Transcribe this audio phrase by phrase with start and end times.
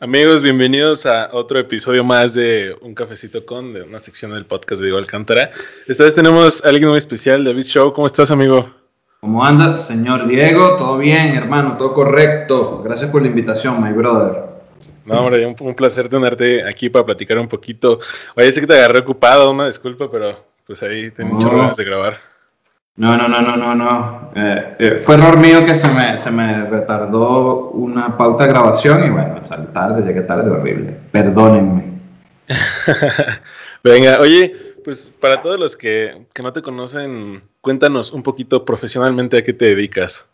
[0.00, 4.80] Amigos, bienvenidos a otro episodio más de Un Cafecito con, de una sección del podcast
[4.80, 5.50] de Diego Alcántara.
[5.88, 7.92] Esta vez tenemos a alguien muy especial, David Show.
[7.92, 8.70] ¿Cómo estás, amigo?
[9.20, 10.76] ¿Cómo anda, señor Diego?
[10.76, 11.76] ¿Todo bien, hermano?
[11.76, 12.80] ¿Todo correcto?
[12.84, 14.44] Gracias por la invitación, my brother.
[15.04, 17.98] No, hombre, un, un placer tenerte aquí para platicar un poquito.
[18.36, 21.84] Oye, sé que te agarré ocupado, una disculpa, pero pues ahí tengo muchas ganas de
[21.84, 22.20] grabar.
[22.98, 24.30] No, no, no, no, no, no.
[24.34, 29.06] Eh, eh, fue error mío que se me, se me retardó una pauta de grabación
[29.06, 30.96] y bueno, salí tarde, llegué tarde, horrible.
[31.10, 31.84] Perdónenme.
[33.84, 34.52] Venga, oye,
[34.84, 39.52] pues para todos los que, que no te conocen, cuéntanos un poquito profesionalmente a qué
[39.52, 40.26] te dedicas.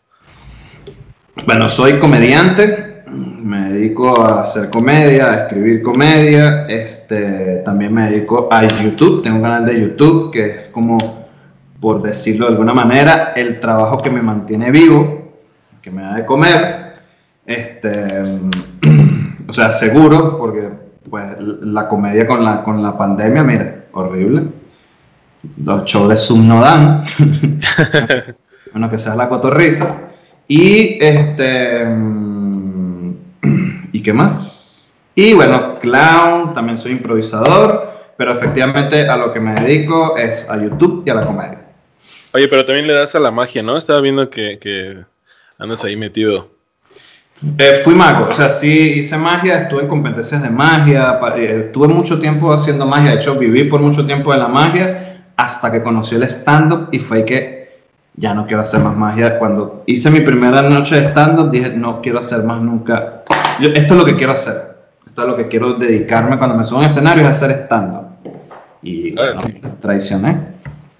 [1.45, 8.49] Bueno, soy comediante, me dedico a hacer comedia, a escribir comedia, este, también me dedico
[8.51, 11.24] a YouTube, tengo un canal de YouTube que es como,
[11.85, 15.33] por decirlo de alguna manera, el trabajo que me mantiene vivo,
[15.83, 16.95] que me da de comer,
[17.45, 18.23] este,
[19.47, 20.67] o sea, seguro, porque
[21.07, 24.47] pues la comedia con la, con la pandemia, mira, horrible,
[25.63, 27.03] los shows de Zoom no dan,
[28.71, 29.95] bueno, que sea la cotorriza.
[30.47, 31.85] Y este.
[31.85, 33.13] mm,
[33.91, 34.91] ¿Y qué más?
[35.13, 40.57] Y bueno, clown, también soy improvisador, pero efectivamente a lo que me dedico es a
[40.57, 41.64] YouTube y a la comedia.
[42.33, 43.77] Oye, pero también le das a la magia, ¿no?
[43.77, 45.03] Estaba viendo que, que
[45.57, 46.49] andas ahí metido.
[47.57, 51.69] Eh, fui mago, o sea, sí hice magia, estuve en competencias de magia, pa- eh,
[51.73, 55.69] tuve mucho tiempo haciendo magia, de hecho viví por mucho tiempo de la magia hasta
[55.69, 57.81] que conocí el stand-up y fue que
[58.15, 59.37] ya no quiero hacer más magia.
[59.37, 63.23] Cuando hice mi primera noche de stand-up dije, no quiero hacer más nunca.
[63.59, 66.63] Yo- esto es lo que quiero hacer, esto es lo que quiero dedicarme cuando me
[66.63, 68.07] subo a un escenario, es hacer stand-up.
[68.81, 69.61] Y bueno, Órale.
[69.81, 70.37] traicioné.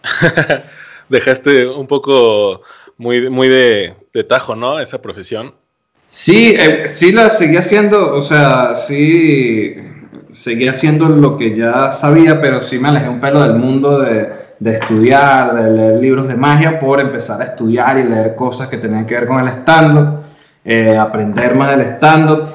[1.09, 2.61] Dejaste un poco
[2.97, 3.95] muy, muy de,
[4.27, 4.79] tajo, ¿no?
[4.79, 5.53] Esa profesión.
[6.09, 9.75] Sí, eh, sí la seguí haciendo, o sea, sí
[10.31, 14.29] seguí haciendo lo que ya sabía, pero sí me alejé un pelo del mundo de,
[14.59, 18.77] de estudiar, de leer libros de magia, por empezar a estudiar y leer cosas que
[18.77, 20.21] tenían que ver con el stand-up,
[20.63, 22.49] eh, aprender más del stand-up.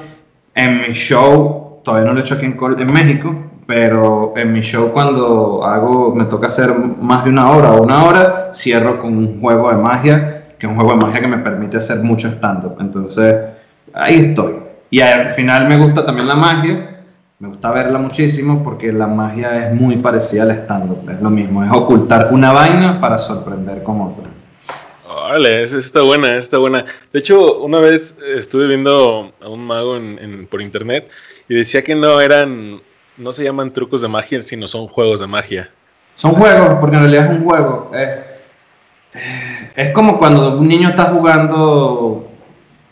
[0.53, 4.59] En mi show, todavía no lo he hecho aquí en, en México, pero en mi
[4.59, 9.17] show cuando hago, me toca hacer más de una hora o una hora, cierro con
[9.17, 12.27] un juego de magia, que es un juego de magia que me permite hacer mucho
[12.27, 12.75] stand-up.
[12.81, 13.33] Entonces,
[13.93, 14.55] ahí estoy.
[14.89, 17.05] Y al final me gusta también la magia,
[17.39, 21.63] me gusta verla muchísimo porque la magia es muy parecida al stand-up, es lo mismo,
[21.63, 24.29] es ocultar una vaina para sorprender con otra.
[25.47, 26.83] Esa está buena, está buena.
[27.13, 29.97] De hecho, una vez estuve viendo a un mago
[30.49, 31.09] por internet
[31.47, 32.81] y decía que no eran,
[33.17, 35.69] no se llaman trucos de magia, sino son juegos de magia.
[36.15, 37.91] Son juegos, porque en realidad es un juego.
[37.93, 38.09] Es,
[39.75, 42.29] es como cuando un niño está jugando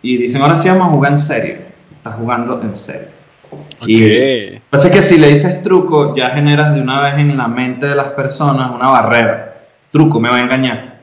[0.01, 1.55] y dicen, ahora sí vamos a jugar en serio.
[1.91, 3.07] Estás jugando en serio.
[3.51, 3.87] Ok.
[3.87, 7.13] Y- Lo que pasa es que si le dices truco, ya generas de una vez
[7.17, 9.45] en la mente de las personas una barrera.
[9.91, 10.99] Truco, me va a engañar.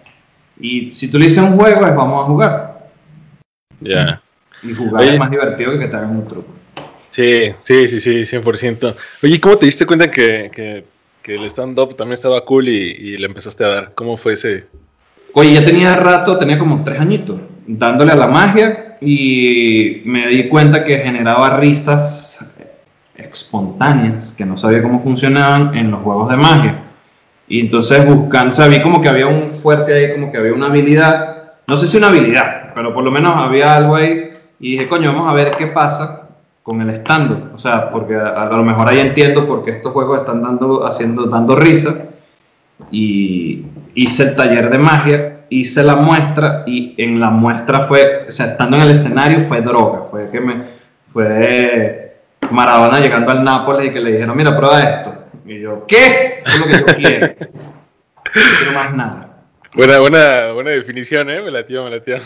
[0.58, 2.88] Y si tú le dices un juego, es vamos a jugar.
[3.80, 4.20] Ya.
[4.62, 5.12] Y jugar Oye.
[5.14, 6.48] es más divertido que que te hagan un truco.
[7.16, 8.94] Sí, sí, sí, sí, 100%.
[9.22, 13.24] Oye, ¿cómo te diste cuenta que, que, el stand-up también estaba cool y, y le
[13.24, 13.92] empezaste a dar?
[13.94, 14.66] ¿Cómo fue ese?
[15.32, 20.46] Oye, ya tenía rato, tenía como tres añitos, dándole a la magia y me di
[20.46, 22.54] cuenta que generaba risas
[23.14, 26.82] espontáneas que no sabía cómo funcionaban en los juegos de magia.
[27.48, 30.66] Y entonces buscando, o sea, como que había un fuerte ahí, como que había una
[30.66, 34.86] habilidad, no sé si una habilidad, pero por lo menos había algo ahí y dije,
[34.86, 36.25] coño, vamos a ver qué pasa
[36.66, 39.92] con el stand o sea, porque a, a lo mejor ahí entiendo por qué estos
[39.92, 42.08] juegos están dando, haciendo, dando risa
[42.90, 48.32] y hice el taller de magia, hice la muestra y en la muestra fue, o
[48.32, 50.64] sea, estando en el escenario fue droga, fue que me,
[51.12, 52.16] fue
[52.50, 55.14] Maradona llegando al Nápoles y que le dijeron, mira, prueba esto.
[55.46, 56.42] Y yo, ¿qué?
[56.44, 57.26] Es lo que yo quiero.
[58.34, 59.28] No quiero más nada.
[59.74, 61.40] Buena, buena, buena definición, ¿eh?
[61.40, 62.18] Me latió, me latió.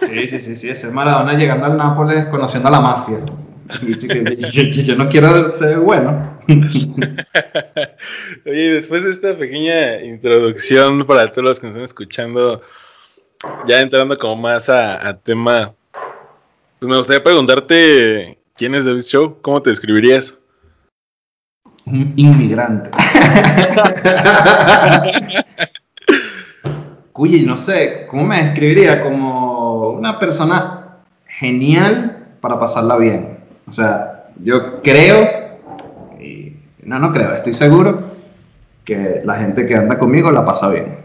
[0.00, 3.20] Sí, sí, sí, sí, es Maradona llegando al Nápoles conociendo a la mafia.
[3.68, 6.38] Yo, yo- yo- yo no quiero ser bueno.
[8.46, 12.60] Oye, después de esta pequeña introducción para todos los que nos están escuchando,
[13.66, 15.72] ya entrando como más a, a tema,
[16.78, 19.38] pues me gustaría preguntarte, ¿quién es David Show?
[19.40, 20.38] ¿Cómo te describirías?
[21.86, 22.90] Un inmigrante.
[27.12, 29.00] Cuyi, no sé, ¿cómo me describiría?
[29.02, 30.96] Como una persona
[31.26, 33.33] genial para pasarla bien.
[33.66, 35.58] O sea, yo creo,
[36.20, 38.14] y no, no creo, estoy seguro
[38.84, 40.96] que la gente que anda conmigo la pasa bien.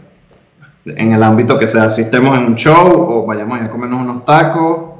[0.84, 4.24] En el ámbito que sea, si estemos en un show o vayamos a comernos unos
[4.24, 4.90] tacos,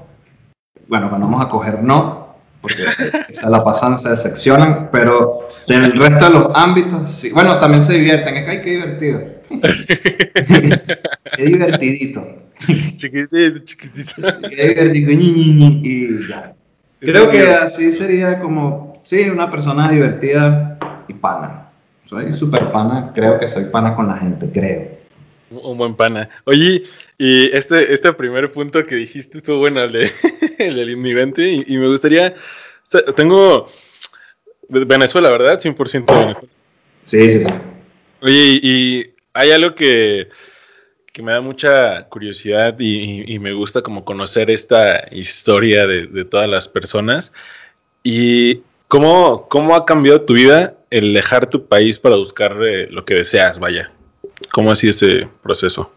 [0.88, 2.82] bueno, cuando vamos a coger no, porque
[3.32, 7.30] se la pasan, se decepcionan, pero en el resto de los ámbitos, sí.
[7.30, 9.20] bueno, también se divierten, es que hay que divertido.
[11.36, 12.26] Qué divertidito.
[12.96, 14.22] Chiquitito, chiquitito.
[14.48, 16.54] Qué divertido, y ya.
[17.00, 21.70] Creo que así sería como, sí, una persona divertida y pana.
[22.04, 24.98] Soy súper pana, creo que soy pana con la gente, creo.
[25.50, 26.28] Un buen pana.
[26.44, 26.84] Oye,
[27.18, 30.10] y este, este primer punto que dijiste estuvo bueno, el, de,
[30.58, 33.66] el del inmigrante, y, y me gustaría, o sea, tengo
[34.68, 35.58] Venezuela, ¿verdad?
[35.58, 36.52] 100% Venezuela.
[37.04, 37.46] Sí, sí, sí.
[38.22, 40.28] Oye, y, y hay algo que,
[41.12, 46.48] que me da mucha curiosidad y, me gusta como conocer esta historia de, de todas
[46.48, 47.32] las personas.
[48.02, 53.04] ¿Y cómo, cómo ha cambiado tu vida el dejar tu país para buscar eh, lo
[53.04, 53.90] que deseas, vaya?
[54.52, 55.90] ¿Cómo ha sido ese proceso?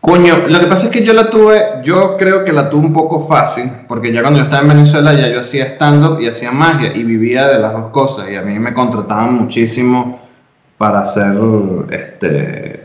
[0.00, 2.92] Coño, lo que pasa es que yo la tuve, yo creo que la tuve un
[2.94, 6.50] poco fácil, porque ya cuando yo estaba en Venezuela ya yo hacía stand-up y hacía
[6.50, 10.26] magia y vivía de las dos cosas y a mí me contrataban muchísimo
[10.78, 11.36] para hacer
[11.90, 12.79] este,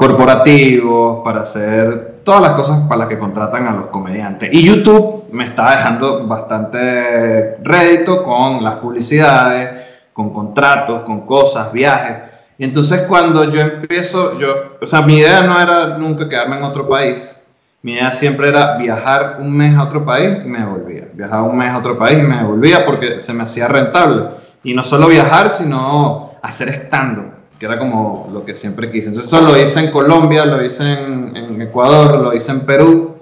[0.00, 4.48] corporativos, para hacer todas las cosas para las que contratan a los comediantes.
[4.50, 12.16] Y YouTube me estaba dejando bastante rédito con las publicidades, con contratos, con cosas, viajes.
[12.56, 16.62] Y entonces cuando yo empiezo, yo, o sea, mi idea no era nunca quedarme en
[16.62, 17.38] otro país.
[17.82, 21.08] Mi idea siempre era viajar un mes a otro país y me devolvía.
[21.12, 24.30] Viajaba un mes a otro país y me devolvía porque se me hacía rentable.
[24.64, 29.08] Y no solo viajar, sino hacer stand que era como lo que siempre quise.
[29.08, 33.18] Entonces eso lo hice en Colombia, lo hice en, en Ecuador, lo hice en Perú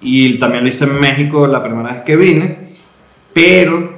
[0.00, 2.68] y también lo hice en México la primera vez que vine.
[3.32, 3.94] Pero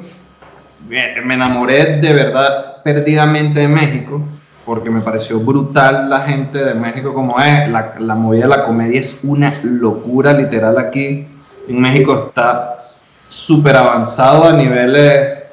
[0.89, 4.23] me enamoré de verdad perdidamente de México
[4.65, 7.69] porque me pareció brutal la gente de México como es.
[7.69, 11.29] La, la movida de la comedia es una locura literal aquí.
[11.69, 12.71] En México está
[13.29, 15.45] súper avanzado a niveles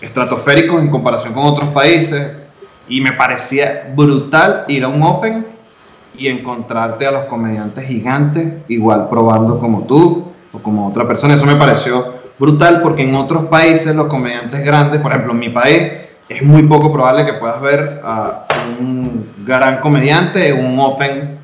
[0.00, 2.45] estratosféricos en comparación con otros países.
[2.88, 5.46] Y me parecía brutal ir a un Open
[6.16, 11.34] y encontrarte a los comediantes gigantes, igual probando como tú o como otra persona.
[11.34, 15.48] Eso me pareció brutal porque en otros países los comediantes grandes, por ejemplo en mi
[15.48, 15.92] país,
[16.28, 18.46] es muy poco probable que puedas ver a
[18.80, 21.38] un gran comediante en un Open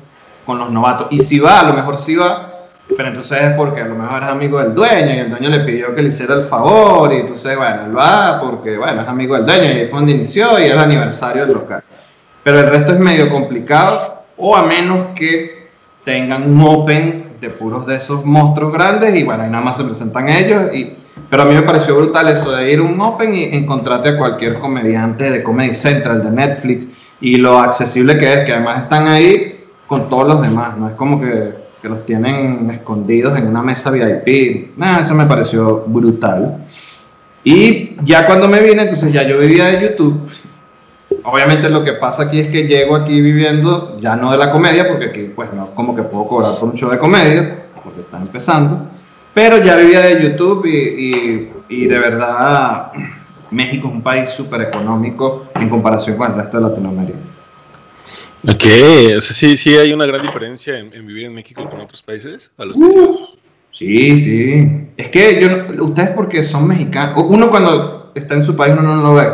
[0.45, 1.07] con los novatos.
[1.11, 2.52] Y si va, a lo mejor sí va,
[2.95, 5.59] pero entonces es porque a lo mejor es amigo del dueño y el dueño le
[5.61, 9.35] pidió que le hiciera el favor y entonces, bueno, él va porque, bueno, es amigo
[9.35, 11.83] del dueño y ahí fue donde inició y es el aniversario del local.
[12.43, 15.69] Pero el resto es medio complicado o a menos que
[16.03, 19.83] tengan un open de puros de esos monstruos grandes y bueno, ahí nada más se
[19.83, 20.97] presentan ellos y...
[21.29, 24.17] Pero a mí me pareció brutal eso de ir a un open y encontrarte a
[24.17, 26.87] cualquier comediante de Comedy Central, de Netflix
[27.21, 30.95] y lo accesible que es, que además están ahí con todos los demás, no es
[30.95, 34.71] como que, que los tienen escondidos en una mesa VIP.
[34.77, 36.59] Nada, eso me pareció brutal.
[37.43, 40.17] Y ya cuando me vine, entonces ya yo vivía de YouTube.
[41.25, 44.87] Obviamente lo que pasa aquí es que llego aquí viviendo ya no de la comedia,
[44.87, 48.17] porque aquí pues no como que puedo cobrar por un show de comedia, porque está
[48.17, 48.87] empezando,
[49.33, 52.93] pero ya vivía de YouTube y- y de verdad
[53.51, 57.19] México es un país súper económico en comparación con el resto de Latinoamérica.
[58.45, 58.65] Ok,
[59.17, 62.01] o sea, sí, sí hay una gran diferencia en, en vivir en México con otros
[62.01, 64.17] países, a los que sí.
[64.17, 64.87] Sí.
[64.97, 69.01] Es que yo, ustedes porque son mexicanos, uno cuando está en su país uno no
[69.01, 69.27] lo ve,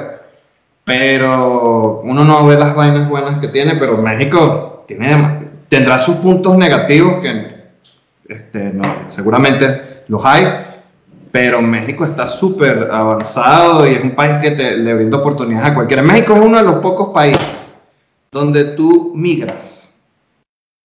[0.86, 6.56] pero uno no ve las vainas buenas que tiene, pero México tiene, tendrá sus puntos
[6.58, 7.60] negativos que
[8.30, 10.46] este, no, seguramente los hay,
[11.32, 15.74] pero México está súper avanzado y es un país que te, le brinda oportunidades a
[15.74, 16.02] cualquiera.
[16.02, 17.58] México es uno de los pocos países
[18.32, 19.96] donde tú migras,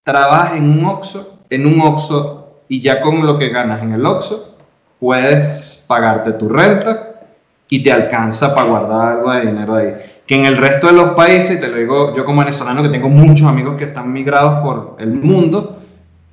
[0.04, 4.04] trabajas en un Oxxo, en un Oxxo y ya con lo que ganas en el
[4.06, 4.56] Oxxo
[4.98, 7.20] puedes pagarte tu renta
[7.68, 9.94] y te alcanza para guardar algo de dinero ahí.
[10.26, 13.08] Que en el resto de los países, te lo digo yo como venezolano que tengo
[13.08, 15.83] muchos amigos que están migrados por el mundo,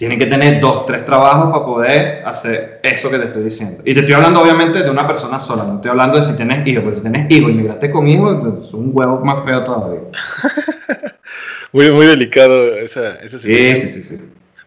[0.01, 3.83] tienen que tener dos, tres trabajos para poder hacer eso que te estoy diciendo.
[3.85, 6.65] Y te estoy hablando obviamente de una persona sola, no estoy hablando de si tienes
[6.65, 9.63] hijos, pues si tienes hijos y migraste con hijos, pues, es un huevo más feo
[9.63, 9.99] todavía.
[11.71, 13.77] Muy, muy delicado esa, esa Sí, situación.
[13.77, 14.17] sí, sí, sí.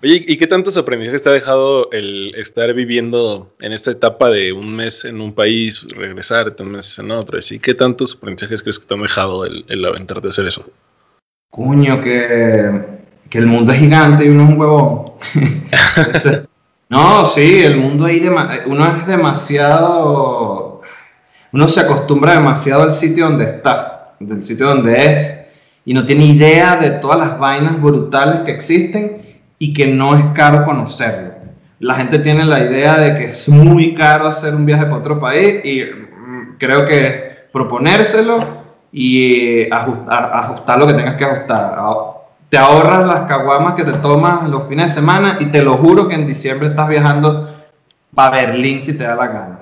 [0.05, 4.53] Oye, ¿y qué tantos aprendizajes te ha dejado el estar viviendo en esta etapa de
[4.53, 7.43] un mes en un país, regresar un mes en otro?
[7.43, 7.59] ¿Sí?
[7.59, 10.65] ¿Qué tantos aprendizajes crees que te han dejado el, el aventarte a hacer eso?
[11.51, 12.94] Coño, que,
[13.35, 15.13] que el mundo es gigante y uno es un huevón.
[16.89, 18.25] No, sí, el mundo ahí,
[18.67, 20.83] uno es demasiado,
[21.51, 25.41] uno se acostumbra demasiado al sitio donde está, del sitio donde es,
[25.85, 30.27] y no tiene idea de todas las vainas brutales que existen y que no es
[30.35, 31.33] caro conocerlo.
[31.81, 35.19] la gente tiene la idea de que es muy caro hacer un viaje para otro
[35.19, 38.63] país y mm, creo que proponérselo
[38.93, 42.14] y ajustar, ajustar lo que tengas que ajustar.
[42.55, 46.07] Te ahorras las caguamas que te tomas los fines de semana y te lo juro
[46.07, 47.53] que en diciembre estás viajando
[48.15, 49.59] para Berlín si te da la gana.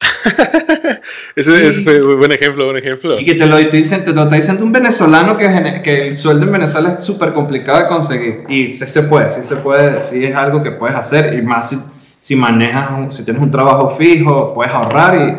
[1.36, 3.20] ese, fue un buen ejemplo, buen ejemplo.
[3.20, 6.46] Y que te lo, te te lo está diciendo un venezolano que, que el sueldo
[6.46, 8.44] en Venezuela es súper complicado de conseguir.
[8.48, 11.34] Y sí se puede, sí se puede, sí es algo que puedes hacer.
[11.34, 11.82] Y más si,
[12.18, 15.36] si manejas, si tienes un trabajo fijo, puedes ahorrar y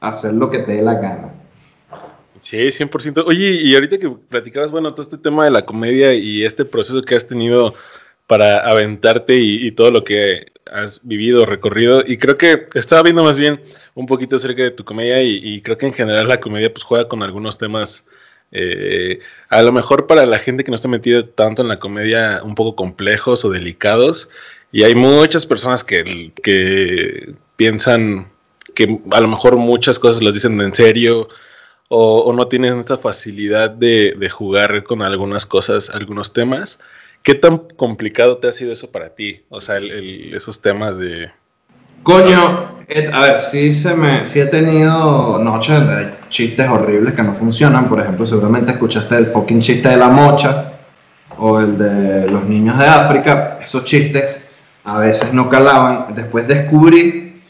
[0.00, 1.25] hacer lo que te dé la gana.
[2.46, 3.24] Sí, 100%.
[3.26, 7.02] Oye, y ahorita que platicabas, bueno, todo este tema de la comedia y este proceso
[7.02, 7.74] que has tenido
[8.28, 13.36] para aventarte y, todo lo que has vivido, recorrido, y creo que estaba viendo más
[13.36, 13.60] bien
[13.96, 17.08] un poquito acerca de tu comedia y, creo que en general la comedia pues juega
[17.08, 18.06] con algunos temas,
[18.52, 22.42] eh, a lo mejor para la gente que no está metida tanto en la comedia,
[22.44, 24.30] un poco complejos o delicados,
[24.70, 28.30] y hay muchas personas que, que piensan
[28.76, 31.28] que a lo mejor muchas cosas las dicen en serio,
[31.88, 36.80] o, no tienen esta facilidad de, jugar con algunas cosas, algunos temas.
[37.22, 39.42] ¿Qué tan complicado te ha sido eso para ti?
[39.48, 41.30] O sea, esos temas de...
[42.02, 42.76] Coño,
[43.12, 47.88] a ver, sí, se me, sí he tenido noches de chistes horribles que no funcionan.
[47.88, 50.72] Por ejemplo, seguramente escuchaste el fucking chiste de la mocha
[51.36, 53.58] o el de los niños de África.
[53.60, 54.52] Esos chistes
[54.84, 56.14] a veces no calaban.
[56.14, 57.42] Después descubrí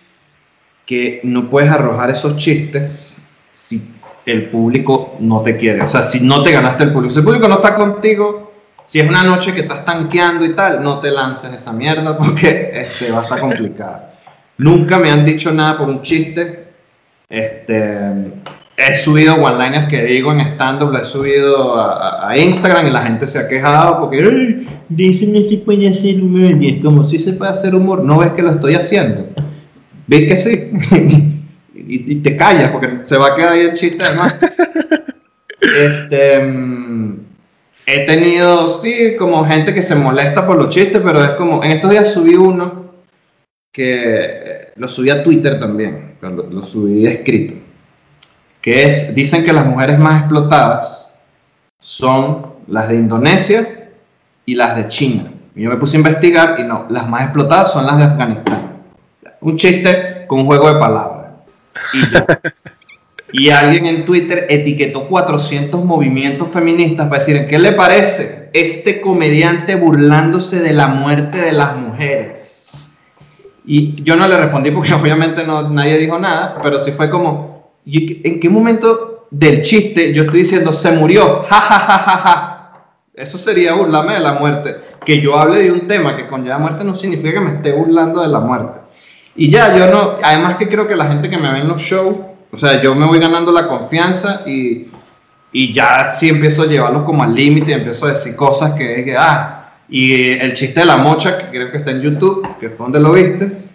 [0.86, 3.20] que no puedes arrojar esos chistes
[3.52, 3.95] si
[4.26, 5.80] el público no te quiere.
[5.83, 8.52] O sea, si no te ganaste el público, si el público no está contigo,
[8.87, 12.71] si es una noche que estás tanqueando y tal, no te lances esa mierda porque
[12.75, 14.00] este, va a estar complicado.
[14.59, 16.66] Nunca me han dicho nada por un chiste.
[17.28, 18.33] Este,
[18.76, 23.26] he subido one-liners que digo en stand-up, lo he subido a, Instagram y la gente
[23.26, 26.62] se ha quejado porque dice no se puede hacer humor.
[26.62, 29.28] Y es como si se puede hacer humor, no ves que lo estoy haciendo.
[30.06, 31.33] ¿Ves que sí?
[31.86, 34.38] y, te callas porque se va a quedar ahí el chiste además.
[35.60, 37.18] este, mm,
[37.86, 41.72] he tenido, sí, como gente que se molesta por los chistes, pero es como, en
[41.72, 42.86] estos días subí uno
[43.72, 47.54] que eh, lo subí a Twitter también, lo, lo subí escrito,
[48.60, 51.14] que es, dicen que las mujeres más explotadas
[51.78, 53.90] son las de Indonesia
[54.44, 55.32] y las de China.
[55.54, 58.82] Y yo me puse a investigar y no, las más explotadas son las de Afganistán.
[59.40, 61.15] Un chiste con un juego de palabras.
[63.33, 69.75] Y alguien en Twitter etiquetó 400 movimientos feministas para decir, ¿qué le parece este comediante
[69.75, 72.88] burlándose de la muerte de las mujeres?
[73.64, 77.73] Y yo no le respondí porque obviamente no, nadie dijo nada, pero sí fue como,
[77.85, 81.42] ¿en qué momento del chiste yo estoy diciendo se murió?
[81.45, 82.52] Ja, ja, ja, ja, ja.
[83.12, 84.76] Eso sería burlarme de la muerte.
[85.04, 88.21] Que yo hable de un tema que conlleva muerte no significa que me esté burlando
[88.21, 88.80] de la muerte.
[89.36, 91.80] Y ya, yo no, además que creo que la gente que me ve en los
[91.80, 92.16] shows,
[92.50, 94.88] o sea, yo me voy ganando la confianza y,
[95.52, 99.14] y ya sí empiezo a llevarlos como al límite, empiezo a decir cosas que, que,
[99.16, 102.84] ah, y el chiste de la mocha, que creo que está en YouTube, que fue
[102.84, 103.74] donde lo vistes,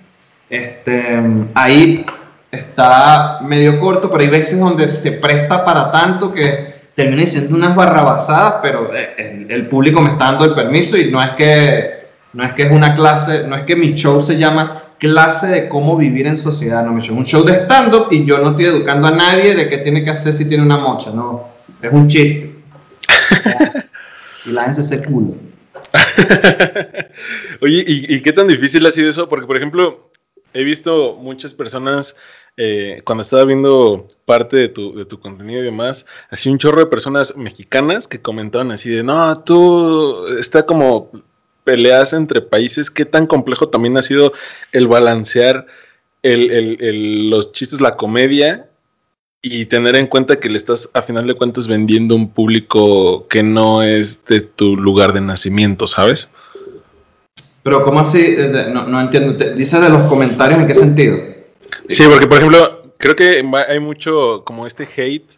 [0.49, 1.21] este,
[1.53, 2.05] ahí
[2.49, 7.75] está medio corto, pero hay veces donde se presta para tanto que termina diciendo unas
[7.75, 12.01] barrabasadas, pero eh, el, el, público me está dando el permiso y no es que
[12.33, 15.67] no es que es una clase, no es que mi show se llama clase de
[15.67, 19.07] cómo vivir en sociedad, no me un show de stand-up y yo no estoy educando
[19.07, 21.47] a nadie de qué tiene que hacer si tiene una mocha, no,
[21.81, 22.55] es un chiste.
[24.45, 25.33] y la gente se culo.
[27.61, 29.27] Oye, ¿y, qué tan difícil ha sido eso?
[29.27, 30.11] Porque, por ejemplo,
[30.53, 32.15] he visto muchas personas,
[32.55, 36.79] eh, cuando estaba viendo parte de tu, de tu contenido y demás, así un chorro
[36.79, 41.09] de personas mexicanas que comentaban así de, no, tú está como
[41.63, 44.33] peleas entre países, qué tan complejo también ha sido
[44.71, 45.65] el balancear
[46.23, 48.67] los chistes, la comedia
[49.41, 53.41] y tener en cuenta que le estás a final de cuentas vendiendo un público que
[53.41, 56.29] no es de tu lugar de nacimiento, ¿sabes?
[57.63, 58.19] Pero ¿cómo así?
[58.21, 59.33] Eh, no, entiendo.
[59.55, 61.17] ¿Dice de los comentarios en qué sentido?
[61.87, 65.31] Sí, porque por ejemplo, creo que hay mucho como este hate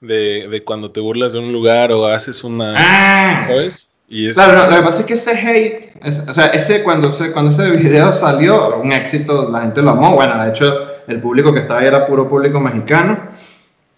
[0.00, 2.74] de, de cuando te burlas de un lugar o haces una...
[2.76, 3.42] Ah.
[3.42, 3.91] ¿Sabes?
[4.34, 7.70] Claro, lo que pasa es que ese hate, o sea, ese cuando, ese cuando ese
[7.70, 10.14] video salió, un éxito, la gente lo amó.
[10.14, 13.28] Bueno, de hecho, el público que estaba ahí era puro público mexicano.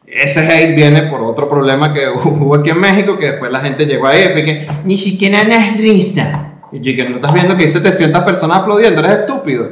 [0.06, 3.87] Ese hate viene por otro problema que hubo aquí en México, que después la gente
[3.87, 6.52] llegó ahí y fue que ni siquiera es risa.
[6.71, 9.68] Y que no estás viendo que hay 700 personas aplaudiendo, eres estúpido.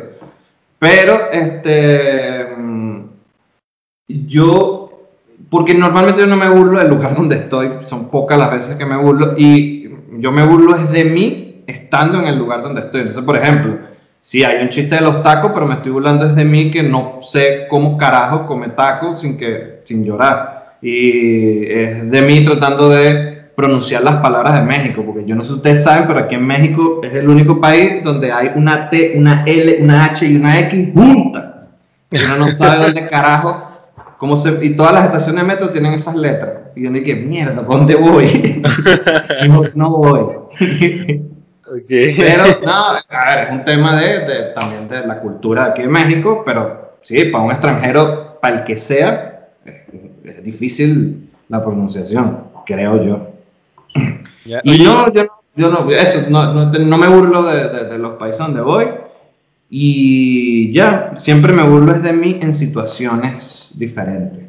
[0.78, 2.48] Pero, este.
[2.56, 3.04] Mm,
[4.08, 4.78] yo.
[5.50, 8.86] Porque normalmente yo no me burlo del lugar donde estoy, son pocas las veces que
[8.86, 9.34] me burlo.
[9.36, 9.81] Y
[10.22, 13.00] yo me burlo es de mí estando en el lugar donde estoy.
[13.00, 13.78] Entonces, por ejemplo,
[14.22, 17.18] sí, hay un chiste de los tacos, pero me estoy burlando desde mí que no
[17.20, 20.76] sé cómo carajo come tacos sin, que, sin llorar.
[20.80, 25.50] Y es de mí tratando de pronunciar las palabras de México, porque yo no sé
[25.50, 29.14] si ustedes saben, pero aquí en México es el único país donde hay una T,
[29.16, 31.44] una L, una H y una X juntas.
[32.12, 33.71] Uno no sabe dónde carajo,
[34.22, 36.68] cómo se, y todas las estaciones de metro tienen esas letras.
[36.76, 38.62] Y yo dije, mierda, ¿para dónde voy?
[39.48, 40.26] no, no voy.
[41.88, 46.44] Pero no, a ver, es un tema de, también de la cultura aquí en México,
[46.44, 53.28] pero sí, para un extranjero, para el que sea, es, difícil la pronunciación, creo yo.
[54.62, 55.26] y no, yo,
[55.56, 58.86] yo, no, eso, no, no, me burlo de, de, los países donde voy.
[59.74, 64.44] Y ya, siempre me burlo de mí en situaciones diferentes.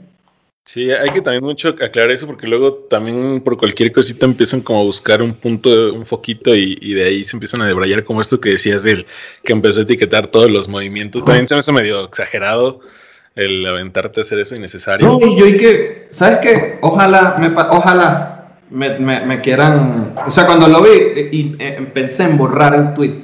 [0.65, 4.81] Sí, hay que también mucho aclarar eso porque luego también por cualquier cosita empiezan como
[4.81, 8.41] a buscar un punto, un foquito y, de ahí se empiezan a debrayar como esto
[8.41, 9.05] que decías del
[9.45, 11.23] que empezó a etiquetar todos los movimientos.
[11.23, 12.81] También se me hace medio exagerado
[13.33, 15.07] el aventarte a hacer eso innecesario.
[15.07, 16.79] No, y yo y que, ¿sabes qué?
[16.81, 20.89] Ojalá, me, ojalá me, me, quieran, o sea, cuando lo vi
[21.31, 23.23] y, eh, pensé en borrar el tweet,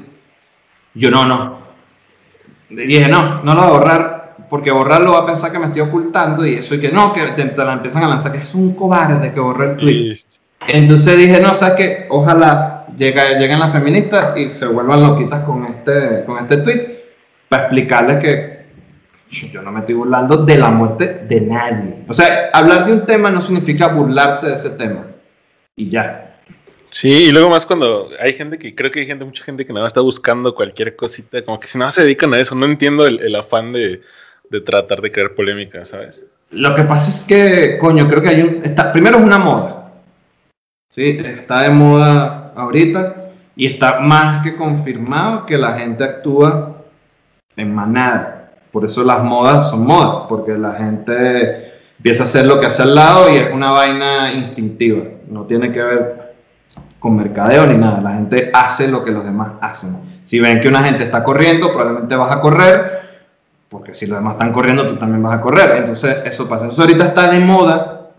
[0.94, 1.69] yo no, no.
[2.70, 5.82] Dije, no, no lo voy a borrar porque borrarlo va a pensar que me estoy
[5.82, 8.74] ocultando y eso y que no, que te, la empiezan a lanzar, que es un
[8.74, 10.16] cobarde que borró el tweet.
[10.68, 16.24] Entonces dije, no, sabes que ojalá lleguen las feministas y se vuelvan loquitas con este,
[16.26, 17.00] con este tweet
[17.48, 18.60] para explicarles que
[19.30, 22.04] yo no me estoy burlando de la muerte de nadie.
[22.08, 25.06] O sea, hablar de un tema no significa burlarse de ese tema.
[25.76, 26.29] Y ya.
[26.90, 29.74] Sí, y luego más cuando hay gente que, creo que hay gente, mucha gente que
[29.74, 32.66] nada más está buscando cualquier cosita, como que si nada se dedican a eso, no
[32.66, 34.02] entiendo el afán de,
[34.50, 36.26] de tratar de crear polémica, ¿sabes?
[36.52, 38.64] Lo que pasa es que, coño, creo que hay un...
[38.92, 39.92] Primero es una moda.
[40.94, 46.84] Sí, está de moda ahorita y está más que confirmado que la gente actúa
[47.56, 48.52] en manada.
[48.72, 52.82] Por eso las modas son modas, porque la gente empieza a hacer lo que hace
[52.82, 55.04] al lado y es una vaina instintiva.
[55.28, 56.29] No tiene que ver
[57.00, 58.02] con mercadeo ni nada.
[58.02, 60.22] La gente hace lo que los demás hacen.
[60.26, 63.00] Si ven que una gente está corriendo, probablemente vas a correr
[63.70, 65.78] porque si los demás están corriendo, tú también vas a correr.
[65.78, 66.68] Entonces, eso pasa.
[66.68, 68.10] Eso ahorita está de moda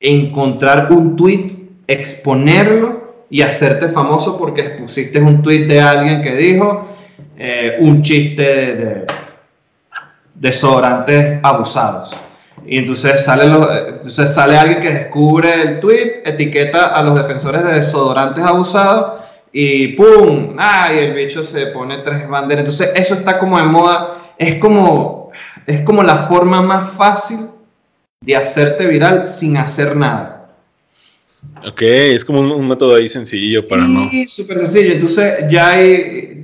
[0.00, 1.48] encontrar un tweet,
[1.86, 6.88] exponerlo y hacerte famoso porque pusiste un tweet de alguien que dijo
[7.36, 9.06] eh, un chiste de,
[10.34, 12.16] desodorantes abusados.
[12.66, 13.46] Y entonces sale,
[13.88, 19.20] entonces sale alguien que descubre el tweet, etiqueta a los defensores de desodorantes abusados
[19.52, 20.56] y ¡pum!
[20.58, 20.98] ¡Ay!
[20.98, 22.60] el bicho se pone tres banderas.
[22.60, 25.30] Entonces eso está como de moda es como,
[25.66, 27.50] es como la forma más fácil
[28.22, 30.39] de hacerte viral sin hacer nada.
[31.66, 34.08] Ok, es como un, método ahí sencillo para no.
[34.08, 34.92] Sí, súper sencillo.
[34.92, 35.74] Entonces ya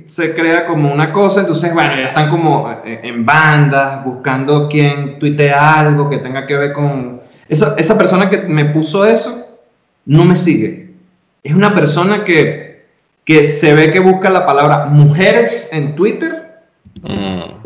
[0.07, 5.19] se crea como una cosa, entonces bueno, ya están como eh, en bandas buscando quien
[5.19, 7.21] tuitea algo que tenga que ver con...
[7.49, 9.59] Esa, esa persona que me puso eso
[10.05, 10.91] no me sigue.
[11.43, 12.85] Es una persona que,
[13.23, 16.61] que se ve que busca la palabra mujeres en Twitter.
[17.01, 17.57] Mm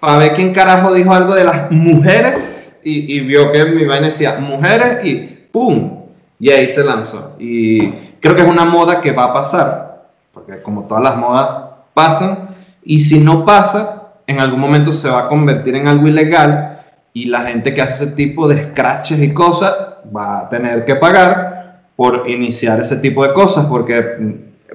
[0.00, 4.38] para ver quién carajo dijo algo de las mujeres y, vio que mi vaina decía
[4.38, 5.16] mujeres y
[5.52, 5.99] ¡pum!
[6.40, 7.36] Y ahí se lanzó.
[7.38, 7.88] Y
[8.20, 11.48] creo que es una moda que va a pasar, porque como todas las modas
[11.94, 12.48] pasan,
[12.82, 16.80] y si no pasa, en algún momento se va a convertir en algo ilegal
[17.12, 19.74] y la gente que hace ese tipo de scratches y cosas
[20.16, 24.00] va a tener que pagar por iniciar ese tipo de cosas, porque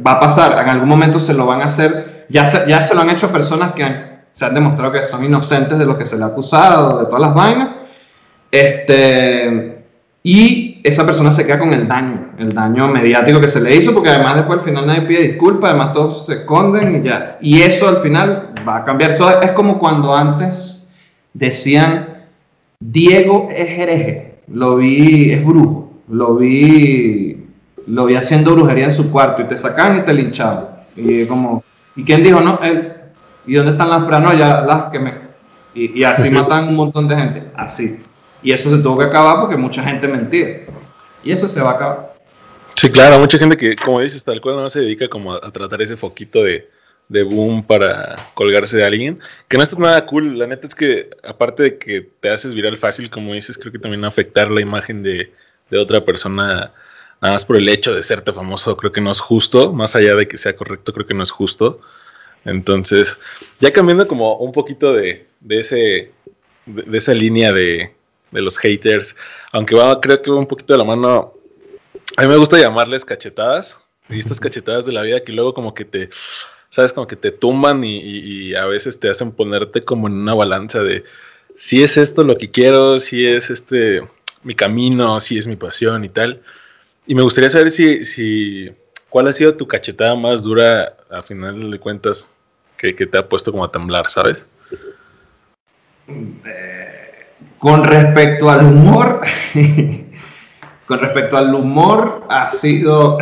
[0.06, 3.01] va a pasar, en algún momento se lo van a hacer, ya ya se lo
[3.01, 6.25] han hecho personas que se han demostrado que son inocentes de lo que se le
[6.25, 7.69] ha acusado, de todas las vainas.
[8.51, 9.86] Este,
[10.21, 13.93] y esa persona se queda con el daño, el daño mediático que se le hizo,
[13.93, 17.37] porque además después al final nadie pide disculpas, además todos se esconden y ya.
[17.41, 19.11] Y eso al final va a cambiar.
[19.11, 20.93] Eso es como cuando antes
[21.33, 22.25] decían,
[22.79, 27.47] Diego es hereje, lo vi, es brujo, lo vi,
[27.87, 30.67] lo vi haciendo brujería en su cuarto y te sacan y te linchaban.
[30.95, 31.63] Y como,
[31.95, 32.41] ¿y quién dijo?
[32.41, 32.93] No, él,
[33.47, 34.65] ¿Y dónde están las paranoias?
[34.65, 35.13] Las que me...
[35.73, 37.43] Y, así matan un montón de gente.
[37.55, 37.99] Así.
[38.41, 40.61] Y eso se tuvo que acabar porque mucha gente mentía.
[41.25, 42.15] Y eso se va a acabar.
[42.75, 45.81] Sí, claro, mucha gente que, como dices, tal cual no se dedica como a, tratar
[45.81, 46.69] ese foquito de,
[47.09, 50.38] de, boom para colgarse de alguien, que no está nada cool.
[50.38, 53.79] La neta es que, aparte de que te haces viral fácil, como dices, creo que
[53.79, 55.33] también afectar la imagen de,
[55.69, 56.73] de otra persona,
[57.21, 59.73] nada más por el hecho de serte famoso, creo que no es justo.
[59.73, 61.81] Más allá de que sea correcto, creo que no es justo.
[62.43, 63.19] Entonces,
[63.59, 66.11] ya cambiando como un poquito de, ese,
[66.65, 67.95] de, esa línea de,
[68.31, 69.15] los haters,
[69.51, 71.33] aunque va, creo que va un poquito de la mano,
[72.17, 75.73] a mí me gusta llamarles cachetadas, y estas cachetadas de la vida que luego como
[75.73, 76.09] que te
[76.75, 76.91] ¿sabes?
[76.91, 81.05] Como que te tumban y, a veces te hacen ponerte como en una balanza de
[81.55, 84.05] si es esto lo que quiero, si es este
[84.43, 86.41] mi camino, si es mi pasión y tal.
[87.07, 88.71] Y me gustaría saber si, si
[89.07, 92.29] cuál ha sido tu cachetada más dura a final de cuentas
[92.75, 94.45] que, te ha puesto como a temblar, ¿sabes?
[96.09, 97.04] Eh,
[97.65, 99.21] con respecto al humor,
[100.86, 103.17] con respecto al humor ha sido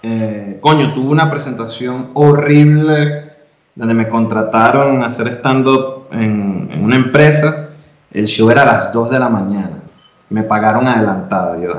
[0.00, 3.32] eh, coño, tuve una presentación horrible
[3.74, 7.70] donde me contrataron a hacer stand-up en, una empresa.
[8.12, 9.82] El show era a las 2 de la mañana.
[10.30, 11.72] Me pagaron adelantado, yo,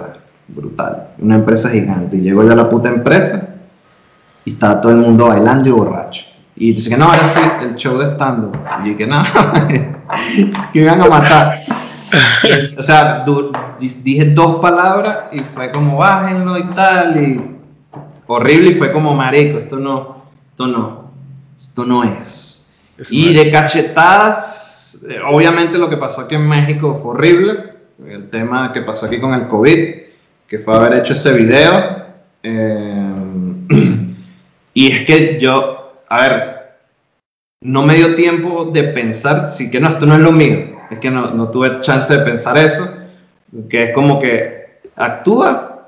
[0.50, 1.12] brutal.
[1.20, 2.18] Una empresa gigante.
[2.18, 3.48] Y llego yo a la puta empresa
[4.44, 6.29] y está todo el mundo bailando y borracho.
[6.60, 8.56] Y dice que no, ahora sí, el show de stand-up.
[8.84, 9.24] Y yo que no,
[10.74, 11.58] que me iban a matar.
[12.78, 13.26] o sea,
[14.04, 17.24] dije dos palabras y fue como bájenlo y tal.
[17.24, 17.42] Y
[18.28, 21.12] horrible y fue como, marico, esto no, esto no,
[21.58, 22.76] esto no es.
[23.10, 27.74] y de cachetadas, obviamente lo que pasó aquí en México fue horrible,
[28.06, 29.96] el tema que pasó aquí con el COVID,
[30.46, 32.06] que fue haber hecho ese video.
[32.44, 33.16] Eh,
[34.74, 35.79] y es que yo,
[36.10, 36.60] a ver,
[37.62, 40.98] no me dio tiempo de pensar, sí que no, esto no es lo mío, es
[41.00, 42.98] que no, tuve chance de pensar eso,
[43.70, 45.88] que es como que actúa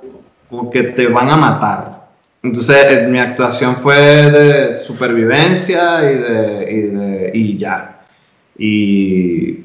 [0.49, 2.01] porque te van a matar.
[2.43, 8.01] Entonces, eh, mi actuación fue de supervivencia y, de, y, ya.
[8.57, 9.59] Y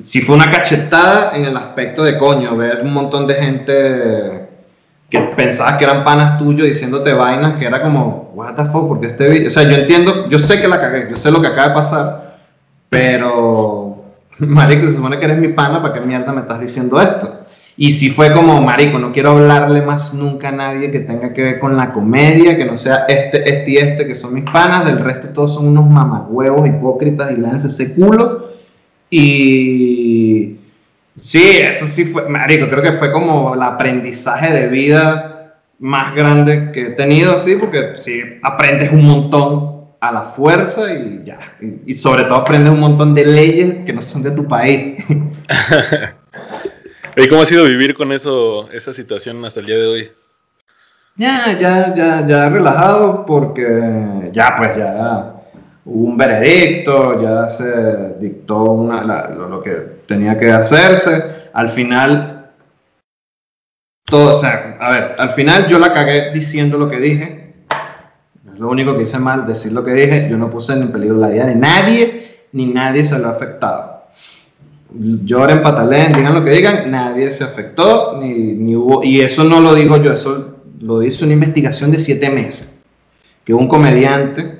[0.00, 4.39] sí fue una cachetada en el aspecto de coño, ver un montón de gente
[5.10, 9.08] que pensaba que eran panas tuyos diciéndote vainas que era como, what the fuck, porque
[9.08, 11.68] este O sea, yo entiendo, yo sé que la cagué, yo sé lo que acaba
[11.68, 12.38] de pasar,
[12.88, 14.04] pero,
[14.38, 17.40] marico, se supone que eres mi pana, ¿para qué mierda me estás diciendo esto?
[17.76, 21.42] Y si fue como, marico, no quiero hablarle más nunca a nadie que tenga que
[21.42, 24.84] ver con la comedia, que no sea este, este y este, que son mis panas,
[24.84, 28.50] del resto todos son unos mamagüevos hipócritas y lance ese culo.
[29.08, 30.29] Y
[31.16, 36.70] sí, eso sí fue, marico, creo que fue como el aprendizaje de vida más grande
[36.72, 39.70] que he tenido, sí, porque sí, aprendes un montón
[40.00, 41.38] a la fuerza y ya.
[41.60, 45.02] Y, y sobre todo aprendes un montón de leyes que no son de tu país.
[47.16, 50.12] ¿Y cómo ha sido vivir con eso, esa situación hasta el día de hoy?
[51.16, 55.39] Ya, ya, ya, ya relajado porque ya, pues ya
[55.84, 59.72] hubo un veredicto, ya se dictó una, lo, que
[60.06, 61.48] tenía que hacerse.
[61.52, 62.50] Al final,
[64.04, 67.54] todo, o sea, a ver, al final yo la cagué diciendo lo que dije.
[68.52, 70.28] Es lo único que hice mal, decir lo que dije.
[70.30, 74.00] Yo no puse en peligro la vida de nadie, ni nadie se lo ha afectado
[74.92, 79.74] lloren, patalen, digan lo que digan, nadie se afectó, ni, hubo, y eso no lo
[79.74, 82.74] digo yo, eso lo dice una investigación de siete meses,
[83.44, 84.59] que un comediante,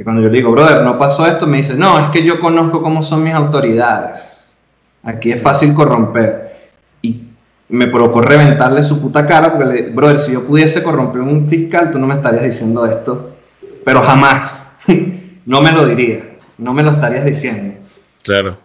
[0.00, 2.40] que cuando yo le digo, brother, no pasó esto, me dice, no, es que yo
[2.40, 4.56] conozco cómo son mis autoridades,
[5.02, 6.70] aquí es fácil corromper,
[7.02, 7.24] y
[7.68, 11.90] me provocó reventarle su puta cara, porque le brother, si yo pudiese corromper un fiscal,
[11.90, 13.36] tú no me estarías diciendo esto,
[13.84, 14.74] pero jamás,
[15.44, 17.74] no me lo diría, no me lo estarías diciendo.
[18.22, 18.56] Claro.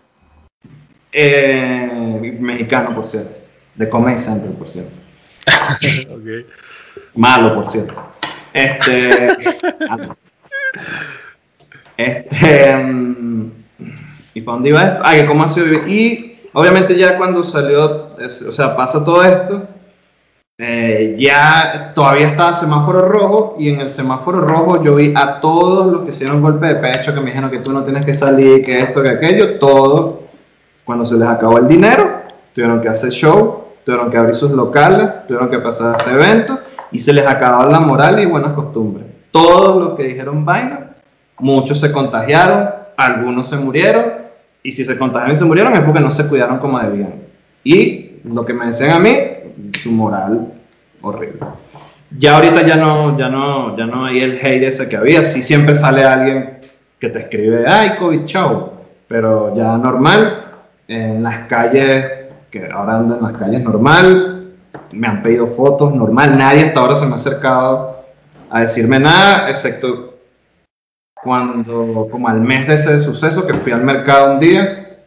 [1.11, 3.41] Eh, mexicano, por cierto.
[3.75, 4.97] De Comedy Central, por cierto.
[7.13, 8.13] Malo, por cierto.
[8.53, 9.37] Este.
[11.97, 12.75] este.
[12.75, 13.51] Mm,
[14.33, 15.01] ¿Y para dónde iba esto?
[15.05, 15.87] Ah, que cómo ha sido.
[15.87, 18.15] Y obviamente, ya cuando salió.
[18.17, 19.67] o sea, pasa todo esto.
[20.57, 25.91] Eh, ya todavía estaba semáforo rojo y en el semáforo rojo yo vi a todos
[25.91, 28.63] los que hicieron golpe de pecho que me dijeron que tú no tienes que salir,
[28.63, 30.15] que esto, que aquello, todos
[30.85, 32.21] cuando se les acabó el dinero,
[32.53, 36.59] tuvieron que hacer show, tuvieron que abrir sus locales, tuvieron que pasar ese evento
[36.91, 39.07] y se les acabó la moral y buenas costumbres.
[39.31, 40.84] Todos los que dijeron vaina,
[41.39, 44.05] muchos se contagiaron, algunos se murieron
[44.63, 47.13] y si se contagiaron y se murieron es porque no se cuidaron como debían.
[47.63, 49.17] Y lo que me decían a mí,
[49.79, 50.53] su moral
[51.01, 51.39] horrible.
[52.17, 55.23] Ya ahorita ya no, ya no, ya no hay el hate ese que había.
[55.23, 56.59] Sí siempre sale alguien
[56.99, 58.73] que te escribe, ay, COVID, chao.
[59.07, 60.45] Pero ya normal,
[60.87, 62.05] en las calles,
[62.49, 64.53] que ahora ando en las calles normal,
[64.91, 68.05] me han pedido fotos normal, nadie hasta ahora se me ha acercado
[68.49, 70.14] a decirme nada, excepto
[71.25, 74.99] cuando, como al mes de ese suceso, que fui al mercado un día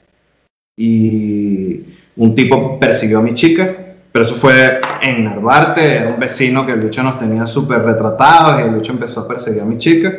[0.76, 1.84] y
[2.16, 3.76] un tipo persiguió a mi chica,
[4.10, 8.58] pero eso fue en Narvarte, era un vecino que el bicho nos tenía súper retratados
[8.58, 10.12] y el bicho empezó a perseguir a mi chica,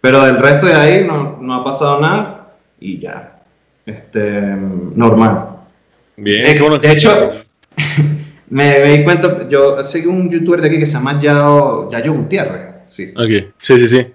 [0.00, 3.40] pero del resto de ahí no, no ha pasado nada y ya,
[3.86, 4.40] este,
[4.96, 5.50] normal.
[6.16, 7.44] Bien, eh, De hecho,
[8.50, 12.74] me, di cuenta, yo sigo un youtuber de aquí que se llama Yayo, Yayo Gutiérrez.
[12.88, 13.12] sí.
[13.16, 14.06] Ok, sí, sí, sí.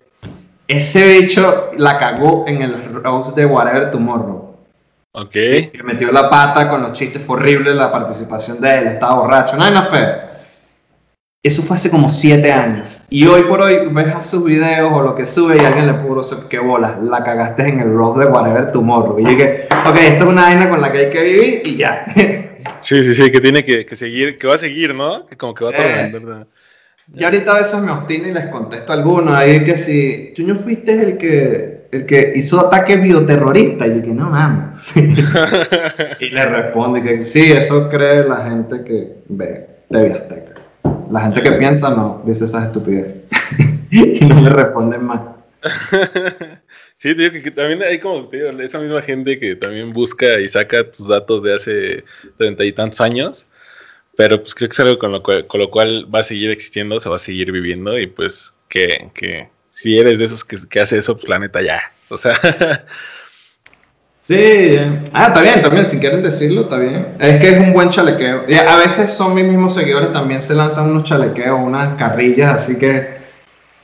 [0.74, 4.56] Ese bicho la cagó en el Rose de Whatever Tomorrow.
[5.12, 5.36] Ok.
[5.36, 9.56] Le metió la pata con los chistes, fue horrible la participación de él, estaba borracho,
[9.56, 10.34] no hay nada feo.
[11.44, 13.02] Eso fue hace como siete años.
[13.12, 15.94] Y hoy por hoy ves a sus videos o lo que sube y alguien le
[15.94, 19.20] puso, qué bola, la cagaste en el Rose de Whatever Tomorrow.
[19.20, 22.06] Y dije, ok, esto es una vaina con la que hay que vivir y ya.
[22.80, 25.26] Sí, sí, sí, que tiene que, que seguir, que va a seguir, ¿no?
[25.26, 26.46] Que como que va a Eh.
[27.06, 27.22] Tormentar.
[27.22, 30.56] Y ahorita a veces me obstino y les contesto algunos ahí que si tú no
[30.56, 34.92] fuiste el que, el que hizo ataque bioterrorista, y yo que no mames.
[36.20, 40.54] y le responde que sí, eso cree la gente que ve TV Azteca.
[41.12, 43.18] La gente que piensa no, dice esas estupideces.
[43.92, 45.22] y no le responden más.
[46.96, 50.90] Sí, digo que, también hay como digo, esa misma gente que también busca y saca
[50.90, 52.04] tus datos de hace
[52.38, 53.48] treinta y tantos años,
[54.16, 56.52] pero pues creo que es algo con lo, cual, con lo cual va a seguir
[56.52, 60.58] existiendo, se va a seguir viviendo y pues que, que si eres de esos que,
[60.70, 62.34] que hace eso, pues la neta ya, o sea,
[64.24, 65.04] Sí, eh.
[65.12, 67.18] ah, está bien, también, si quieren decirlo, está bien.
[67.20, 68.46] Es que es un buen chalequeo.
[68.70, 73.18] A veces son mis mismos seguidores, también se lanzan unos chalequeos, unas carrillas, así que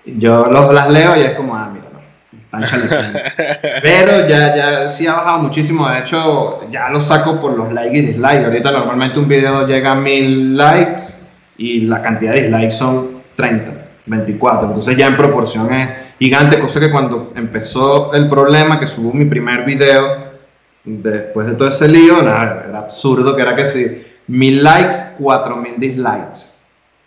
[0.05, 1.88] yo los, las leo y es como, ah, mira,
[2.51, 3.19] chalequeando.
[3.83, 7.97] Pero ya, ya sí ha bajado muchísimo, de hecho, ya lo saco por los likes
[7.97, 8.45] y dislikes.
[8.45, 11.03] Ahorita normalmente un video llega a mil likes
[11.57, 13.71] y la cantidad de dislikes son 30,
[14.05, 19.13] 24, entonces ya en proporción es gigante, cosa que cuando empezó el problema, que subo
[19.13, 20.29] mi primer video,
[20.83, 25.55] después de todo ese lío, nada, era absurdo, que era que si mil likes, cuatro
[25.55, 26.59] mil dislikes.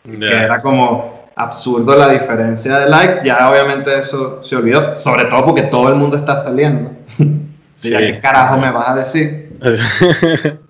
[0.05, 3.21] Que era como absurdo la diferencia de likes.
[3.25, 6.91] Ya obviamente eso se olvidó, sobre todo porque todo el mundo está saliendo.
[7.75, 7.91] Sí.
[7.91, 9.59] Ya, ¿Qué carajo me vas a decir?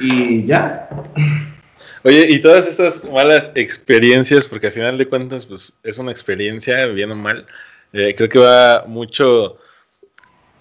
[0.00, 0.88] Y ya.
[2.02, 6.86] Oye, y todas estas malas experiencias, porque al final de cuentas, pues es una experiencia,
[6.86, 7.46] bien o mal,
[7.92, 9.58] eh, creo que va mucho,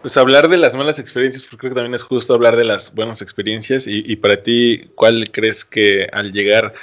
[0.01, 2.93] pues hablar de las malas experiencias, porque creo que también es justo hablar de las
[2.93, 6.73] buenas experiencias, y, para ti, ¿cuál crees que al llegar,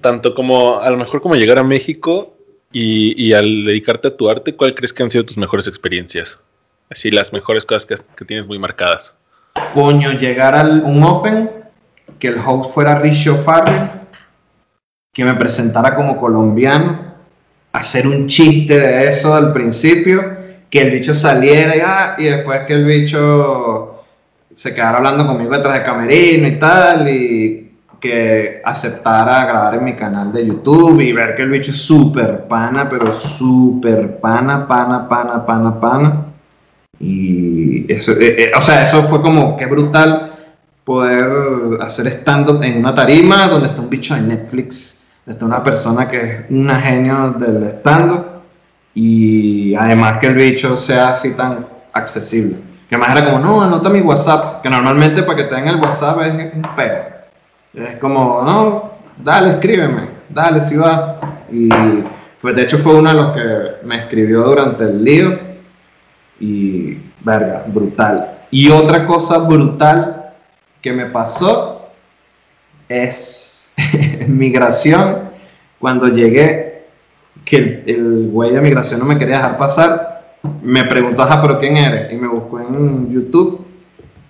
[0.00, 2.36] tanto como, a lo mejor como llegar a México
[2.72, 6.42] y, al dedicarte a tu arte, ¿cuál crees que han sido tus mejores experiencias?
[6.90, 9.16] Así, las mejores cosas que, que tienes muy marcadas.
[9.74, 11.50] Coño, llegar a un Open,
[12.18, 13.90] que el host fuera Richo Farrell,
[15.12, 17.14] que me presentara como colombiano,
[17.72, 20.37] hacer un chiste de eso al principio,
[20.70, 24.04] que el bicho saliera y, ah, y después que el bicho
[24.54, 27.68] se quedara hablando conmigo detrás de camerino y tal, y
[28.00, 32.46] que aceptara grabar en mi canal de YouTube y ver que el bicho es súper
[32.46, 36.24] pana, pero súper pana, pana, pana, pana, pana.
[37.00, 40.32] Y eso, eh, eh, o sea, eso fue como que brutal
[40.84, 41.28] poder
[41.80, 46.16] hacer stand-up en una tarima donde está un bicho de Netflix, está una persona que
[46.16, 48.26] es una genio del stand-up
[49.00, 52.56] y además que el bicho sea así tan accesible.
[52.90, 55.76] Que más era como, no, anota mi WhatsApp, que normalmente para que te den el
[55.76, 57.04] WhatsApp es un peo.
[57.74, 61.20] Es como, no, dale, escríbeme, dale, si va.
[61.48, 61.68] Y
[62.38, 65.38] fue, de hecho fue uno de los que me escribió durante el lío
[66.40, 68.38] y, verga, brutal.
[68.50, 70.32] Y otra cosa brutal
[70.82, 71.92] que me pasó
[72.88, 73.76] es
[74.26, 75.28] migración,
[75.78, 76.67] cuando llegué,
[77.48, 81.76] que el, güey de migración no me quería dejar pasar, me preguntó, ajá, pero ¿quién
[81.76, 82.12] eres?
[82.12, 83.64] Y me buscó en YouTube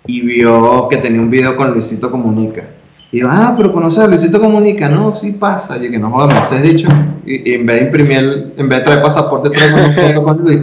[0.07, 2.63] y vio que tenía un video con Luisito Comunica.
[3.11, 5.77] Y yo, ah, pero conoces a Luisito Comunica, no, sí pasa.
[5.83, 6.87] Y que no jodas, me has dicho.
[7.25, 10.23] Y, y en vez de imprimir, el- en vez de traer pasaporte, traigo una foto
[10.23, 10.59] con Luis.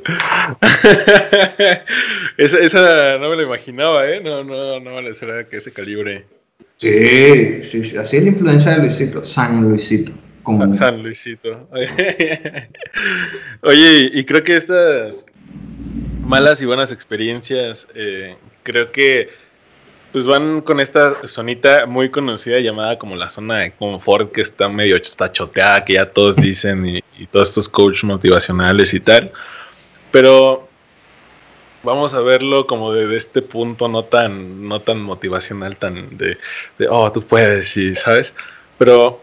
[2.36, 4.20] esa, esa no me lo imaginaba, ¿eh?
[4.24, 6.24] No, no, no vale ser que ese calibre.
[6.76, 10.12] Sí, sí, sí, así es la influencia de Luisito, San Luisito.
[10.72, 11.68] San, Luisito.
[13.62, 15.26] Oye, y creo que estas
[16.24, 19.28] malas y buenas experiencias, eh, creo que
[20.12, 24.68] pues van con esta zonita muy conocida llamada como la zona de confort que está
[24.68, 29.32] medio está choteada, que ya todos dicen y, y todos estos coaches motivacionales y tal.
[30.10, 30.68] Pero
[31.82, 36.38] vamos a verlo como desde este punto no tan, no tan motivacional, tan de,
[36.78, 38.34] de, oh, tú puedes, y sabes.
[38.78, 39.22] Pero,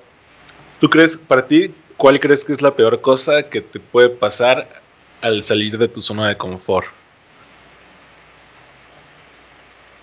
[0.80, 4.68] ¿tú crees, para ti, cuál crees que es la peor cosa que te puede pasar
[5.22, 6.88] al salir de tu zona de confort?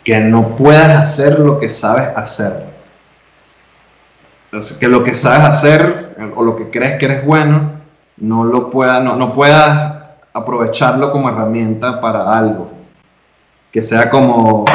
[0.04, 2.66] que no puedas hacer lo que sabes hacer.
[4.44, 7.72] Entonces, que lo que sabes hacer o lo que crees que eres bueno,
[8.18, 9.94] no lo puedas, no, no puedas
[10.32, 12.70] aprovecharlo como herramienta para algo.
[13.72, 14.66] Que sea como,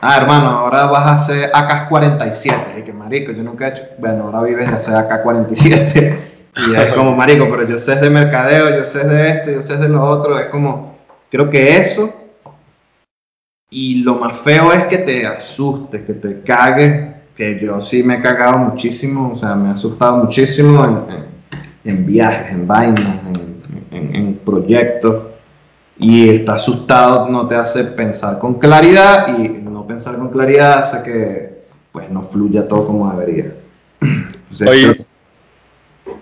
[0.00, 2.78] ah, hermano, ahora vas a hacer AK-47.
[2.78, 3.82] Y que marico, yo nunca he hecho.
[3.98, 6.18] Bueno, ahora vives de hacer AK-47.
[6.56, 9.76] Y es como, marico, pero yo sé de mercadeo, yo sé de esto, yo sé
[9.76, 10.38] de lo otro.
[10.38, 10.96] Es como,
[11.30, 12.12] creo que eso.
[13.70, 17.16] Y lo más feo es que te asustes, que te cagues.
[17.36, 21.06] Que yo sí me he cagado muchísimo, o sea, me ha asustado muchísimo
[21.84, 23.22] en, viajes, en vainas,
[23.92, 25.28] en, en proyectos.
[26.00, 31.58] Y estar asustado no te hace pensar con claridad y pensar con claridad hace que
[31.90, 33.54] pues no fluya todo como debería.
[34.68, 34.90] Oye,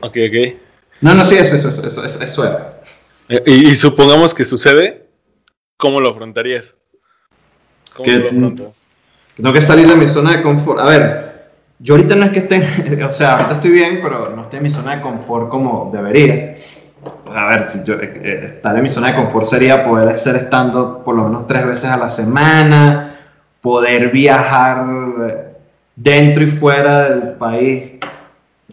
[0.00, 0.56] ok, ok.
[1.02, 2.80] No, no, sí, eso, eso, eso, eso, eso era.
[3.28, 5.08] Eh, y, supongamos que sucede,
[5.76, 6.74] ¿cómo lo afrontarías?
[7.94, 8.86] ¿Cómo lo afrontas?
[9.36, 10.80] Tengo que salir de mi zona de confort.
[10.80, 14.42] A ver, yo ahorita no es que esté, o sea, ahorita estoy bien, pero no
[14.42, 16.56] estoy en mi zona de confort como debería.
[17.34, 20.36] A ver, si yo, eh, eh, estar en mi zona de confort sería poder hacer
[20.36, 23.05] estando por lo menos tres veces a la semana,
[23.66, 24.86] poder viajar
[25.96, 27.94] dentro y fuera del país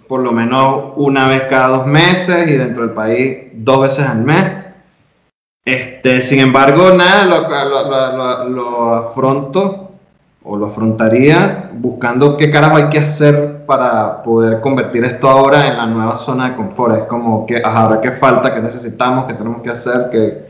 [0.08, 4.22] por lo menos una vez cada dos meses y dentro del país dos veces al
[4.22, 4.46] mes.
[5.66, 9.94] Este, sin embargo, nada, lo, lo, afronto
[10.44, 15.78] o lo afrontaría buscando qué carajo hay que hacer para poder convertir esto ahora en
[15.78, 16.98] la nueva zona de confort.
[16.98, 20.50] Es como que ahora qué falta, qué necesitamos, qué tenemos que hacer, qué,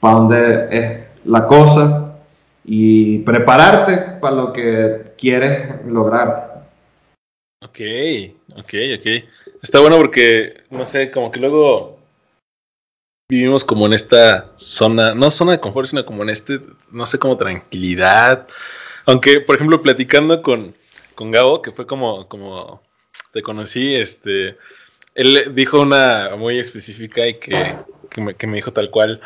[0.00, 2.03] para dónde es la cosa
[2.64, 6.68] y prepararte para lo que quieres lograr.
[7.62, 7.80] Ok,
[8.56, 9.06] ok, ok.
[9.62, 11.98] Está bueno porque, no sé, como que luego
[13.28, 17.18] vivimos como en esta zona, no zona de confort, sino como en este, no sé,
[17.18, 18.46] como tranquilidad.
[19.06, 20.74] Aunque, por ejemplo, platicando con,
[21.14, 22.82] con Gabo, que fue como, como
[23.32, 24.56] te conocí, este,
[25.14, 27.76] él dijo una muy específica y que,
[28.10, 29.20] que, me, que me dijo tal cual,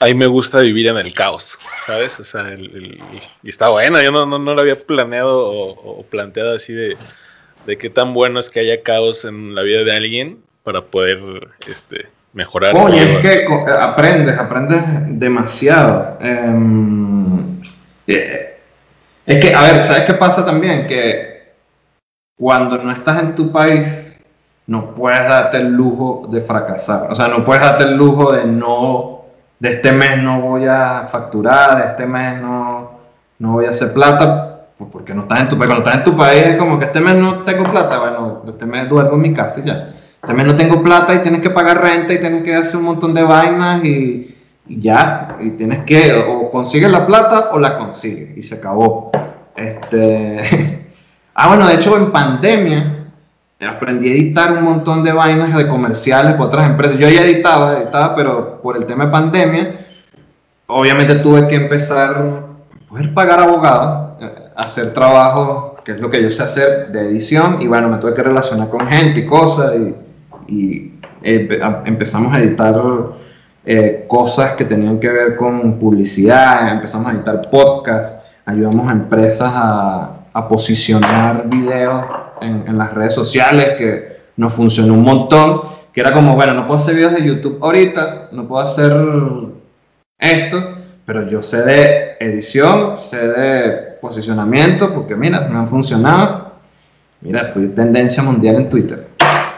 [0.00, 2.20] a mí me gusta vivir en el caos, ¿sabes?
[2.20, 3.00] O sea, el,
[3.42, 6.96] y está bueno, yo no, no, no, lo había planeado o planteado así de
[7.68, 11.18] de qué tan bueno es que haya caos en la vida de alguien para poder
[11.70, 12.74] este, mejorar.
[12.74, 13.46] Oye, es que
[13.78, 16.16] aprendes, aprendes demasiado.
[16.18, 17.60] Em,
[18.06, 18.58] eh,
[19.26, 20.86] es que, a ver, ¿sabes qué pasa también?
[20.86, 21.52] Que
[22.38, 24.18] cuando no estás en tu país,
[24.66, 27.12] no puedes darte el lujo de fracasar.
[27.12, 29.17] O sea, no puedes darte el lujo de no,
[29.58, 32.90] de este mes no voy a facturar, de este mes no,
[33.38, 35.68] no voy a hacer plata, pues, porque no estás en tu país.
[35.68, 38.66] Cuando estás en tu país es como que este mes no tengo plata, bueno, este
[38.66, 39.94] mes duermo en mi casa y ya.
[40.20, 42.84] Este mes no tengo plata y tienes que pagar renta y tienes que hacer un
[42.84, 44.34] montón de vainas y,
[44.66, 45.36] ya.
[45.40, 49.10] Y tienes que, o consigues la plata o la consigues y se acabó.
[49.56, 50.86] Este.
[51.34, 52.97] ah, bueno, de hecho en pandemia
[53.66, 56.98] aprendí a editar un montón de vainas de comerciales para otras empresas.
[56.98, 59.86] Yo ya editaba, editaba, pero por el tema de pandemia,
[60.66, 64.08] obviamente tuve que empezar a poder pagar abogados
[64.58, 68.12] hacer trabajo, que es lo que yo sé hacer, de edición, y bueno, me tuve
[68.12, 69.74] que relacionar con gente y cosas,
[70.48, 72.80] y, empezamos a editar
[73.64, 78.16] eh, cosas que tenían que ver con publicidad, empezamos a editar podcasts,
[78.46, 80.14] ayudamos a empresas a,
[80.48, 82.04] posicionar videos
[82.40, 86.66] en, en, las redes sociales, que nos funcionó un montón, que era como, bueno, no
[86.66, 88.92] puedo hacer videos de YouTube ahorita, no puedo hacer
[90.18, 93.70] esto, pero yo sé de edición, sé de
[94.00, 96.52] posicionamiento, porque mira, me han funcionado.
[97.20, 99.08] Mira, fui tendencia mundial en Twitter.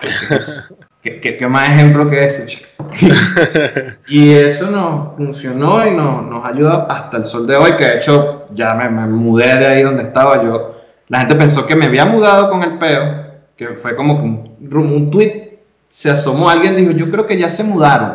[1.03, 2.69] ¿Qué, qué, más ejemplo que ese, chico?
[4.09, 7.97] y eso nos funcionó y nos, nos ayuda hasta el sol de hoy, que de
[7.97, 10.80] hecho ya me, me, mudé de ahí donde estaba yo.
[11.11, 14.57] La gente pensó que me había mudado con el peo, que fue como que un,
[14.73, 18.15] un tweet se asomó alguien dijo, yo creo que ya se mudaron.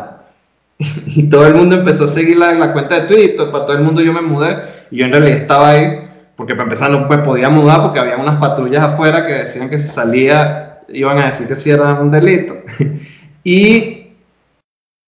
[0.78, 3.84] y todo el mundo empezó a seguir la, la cuenta de Twitter, para todo el
[3.84, 4.56] mundo yo me mudé
[4.90, 8.16] y yo en realidad estaba ahí porque para empezar no pues, podía mudar porque había
[8.16, 12.10] unas patrullas afuera que decían que si salía iban a decir que sí era un
[12.10, 12.58] delito.
[13.44, 14.12] y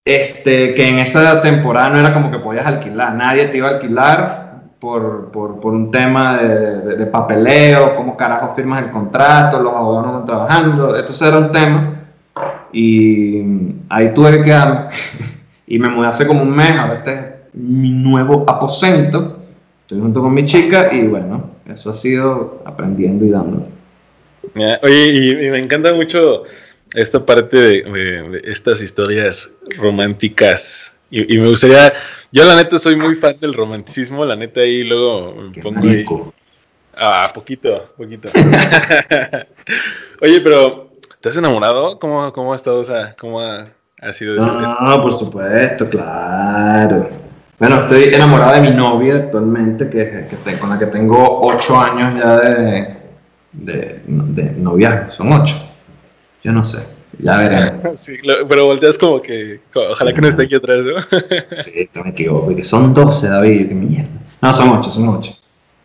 [0.05, 3.73] este, que en esa temporada no era como que podías alquilar, nadie te iba a
[3.73, 4.48] alquilar
[4.81, 10.07] por, por, por un tema de, de, papeleo, cómo carajo firmas el contrato, los abogados
[10.07, 11.95] no están trabajando, esto era un tema.
[12.73, 13.43] Y
[13.89, 14.91] ahí tuve que quedarme
[15.67, 17.25] y me mudé hace como un mes, ahora este es
[17.55, 19.39] mi nuevo aposento
[19.89, 23.67] Estoy junto con mi chica y bueno, eso ha sido aprendiendo y dando.
[24.83, 26.43] Oye, y, me encanta mucho
[26.93, 30.95] esta parte de, estas historias románticas.
[31.11, 31.95] Y, me gustaría,
[32.31, 36.05] yo la neta soy muy fan del romanticismo, la neta ahí luego me pongo ahí.
[36.97, 38.29] Ah, poquito, poquito.
[40.21, 41.99] Oye, pero ¿te has enamorado?
[41.99, 42.81] ¿Cómo, cómo ha estado?
[42.81, 43.69] O sea, ¿cómo ha,
[44.13, 44.59] sido eso?
[44.81, 47.09] Ah, por supuesto, claro.
[47.59, 52.21] Bueno, estoy enamorado de mi novia actualmente, que, que con la que tengo ocho años
[52.21, 52.97] ya de,
[53.53, 55.57] de, de noviazgo, son ocho.
[56.43, 56.98] Yo no sé.
[57.19, 57.73] Ya veremos.
[57.99, 58.17] Sí,
[58.49, 59.61] pero volteas como que.
[59.75, 61.63] Ojalá que no esté aquí atrás, ¿no?
[61.63, 62.55] sí, te me equivoco.
[62.55, 63.69] Que son 12, David.
[63.69, 64.09] Qué mierda.
[64.41, 65.33] No, son 8, son 8.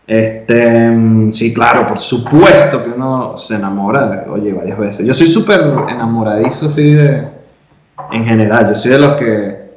[0.05, 5.07] Este, sí, claro, por supuesto que uno se enamora, oye, varias veces.
[5.07, 7.27] Yo soy súper enamoradizo, así de,
[8.11, 8.67] en general.
[8.67, 9.71] Yo soy de los que,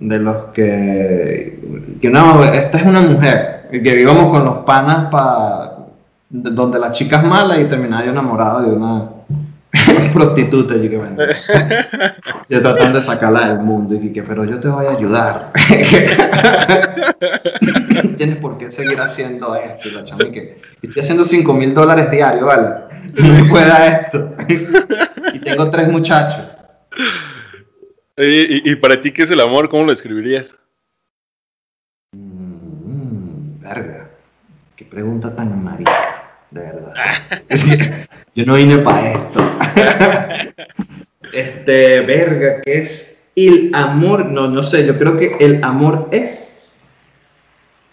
[0.00, 1.60] de los que,
[2.00, 5.76] que no, esta es una mujer, que vivamos con los panas para,
[6.28, 9.08] donde la chica es mala y terminaba yo enamorado de una
[10.12, 10.74] prostituta,
[12.48, 15.52] Yo tratando de sacarla del mundo y que, pero yo te voy a ayudar.
[18.16, 22.44] Tienes por qué seguir haciendo esto, la chama, que estoy haciendo 5 mil dólares diarios,
[22.44, 22.88] ¿vale?
[23.16, 24.34] No me pueda esto.
[25.34, 26.44] y tengo tres muchachos.
[28.16, 29.68] ¿Y, para ti qué es el amor?
[29.68, 30.58] ¿Cómo lo escribirías?
[32.12, 34.10] Mm, verga.
[34.74, 36.07] Qué pregunta tan marica,
[36.50, 36.94] de verdad.
[38.34, 39.40] yo no vine para esto.
[41.32, 44.26] este, verga, ¿qué es el amor?
[44.26, 46.74] No, no sé, yo creo que el amor es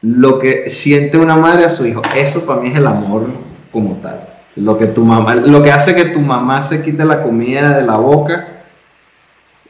[0.01, 2.01] lo que siente una madre a su hijo.
[2.15, 3.27] Eso para mí es el amor
[3.71, 4.29] como tal.
[4.55, 7.83] Lo que tu mamá, lo que hace que tu mamá se quite la comida de
[7.83, 8.47] la boca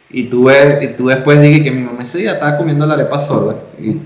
[0.09, 2.93] y tú, ves, y tú después digas que mi mamá sí, ya estaba comiendo la
[2.93, 3.97] arepa sola y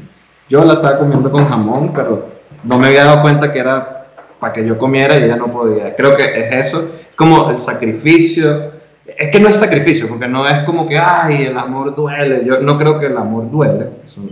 [0.47, 2.30] yo la estaba comiendo con jamón, pero
[2.63, 3.99] no me había dado cuenta que era
[4.39, 5.95] para que yo comiera y ella no podía.
[5.95, 8.79] Creo que es eso, como el sacrificio.
[9.05, 12.45] Es que no es sacrificio, porque no es como que, ay, el amor duele.
[12.45, 13.87] Yo no creo que el amor duele,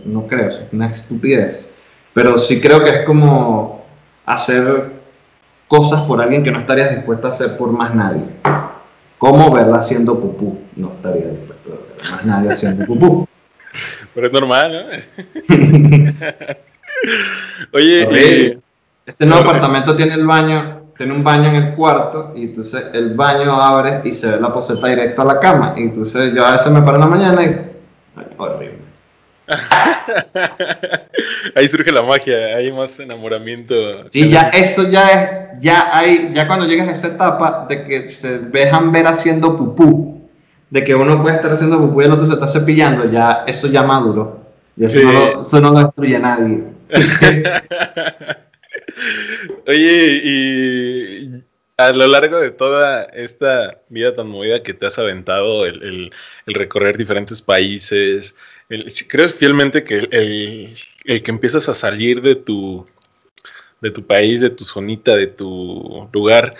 [0.06, 1.74] no creo, es una estupidez.
[2.14, 3.86] Pero sí creo que es como
[4.26, 4.92] hacer
[5.68, 8.24] cosas por alguien que no estarías dispuesto a hacer por más nadie.
[9.18, 13.28] Como verla haciendo pupú, no estaría dispuesto a ver más nadie haciendo pupú.
[14.14, 15.56] Pero es normal, ¿no?
[17.74, 18.60] Oye,
[19.08, 23.16] este nuevo apartamento tiene el baño, tiene un baño en el cuarto y entonces el
[23.16, 25.74] baño abre y se ve la poseta directo a la cama.
[25.78, 27.58] Y entonces yo a veces me paro en la mañana y...
[28.36, 28.80] horrible.
[31.56, 33.74] Ahí surge la magia, hay más enamoramiento.
[34.10, 35.30] Sí, ya eso ya es,
[35.62, 40.30] ya hay, ya cuando llegas a esa etapa de que se dejan ver haciendo pupú,
[40.70, 43.68] de que uno puede estar haciendo pupú y el otro se está cepillando, ya eso
[43.68, 44.42] ya maduro.
[44.76, 46.66] Y eso, no, eso no lo destruye a nadie.
[49.68, 51.44] Oye, y
[51.78, 56.12] a lo largo de toda esta vida tan movida que te has aventado, el,
[56.48, 58.36] recorrer diferentes países,
[59.08, 60.76] ¿crees fielmente que el,
[61.24, 62.88] que empiezas a salir de tu,
[63.82, 66.56] de tu país, de tu zonita, de tu lugar,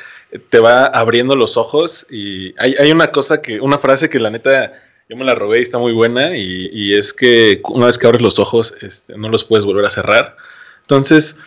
[0.50, 2.06] te va abriendo los ojos?
[2.12, 4.74] Y hay, una cosa que, una frase que la neta
[5.10, 8.22] yo me la robé y está muy buena, y, es que una vez que abres
[8.22, 10.36] los ojos, este, no los puedes volver a cerrar.
[10.82, 11.38] Entonces,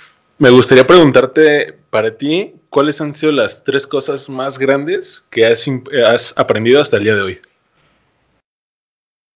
[0.40, 5.68] me gustaría preguntarte para ti, ¿cuáles han sido las tres cosas más grandes que has,
[6.34, 7.40] aprendido hasta el día de hoy?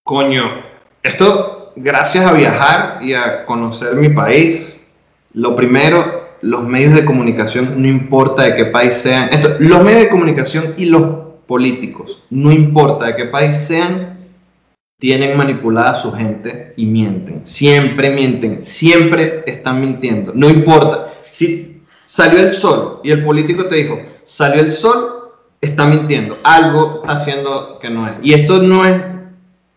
[0.03, 0.65] Coño,
[1.03, 4.81] esto gracias a viajar y a conocer mi país,
[5.35, 9.29] lo primero, los medios de comunicación, no importa de qué país sean,
[9.59, 11.03] los medios de comunicación y los
[11.47, 14.14] políticos, no importa de qué país sean,
[14.99, 17.47] tienen manipulada a su gente y mienten.
[17.47, 20.33] Siempre mienten, siempre están mintiendo.
[20.35, 21.15] No importa.
[21.31, 26.39] Si salió el sol y el político te dijo, salió el sol, está mintiendo.
[26.43, 28.15] Algo está haciendo que no es.
[28.23, 28.97] Y esto no es,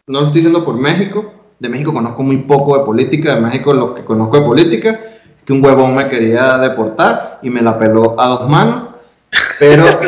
[0.07, 1.33] no lo estoy diciendo por México.
[1.59, 3.35] De México conozco muy poco de política.
[3.35, 4.99] De México lo que conozco de política
[5.47, 8.89] que un huevón me quería deportar y me la peló a dos manos.
[9.57, 9.85] Pero,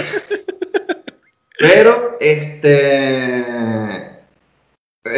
[1.60, 4.19] pero, este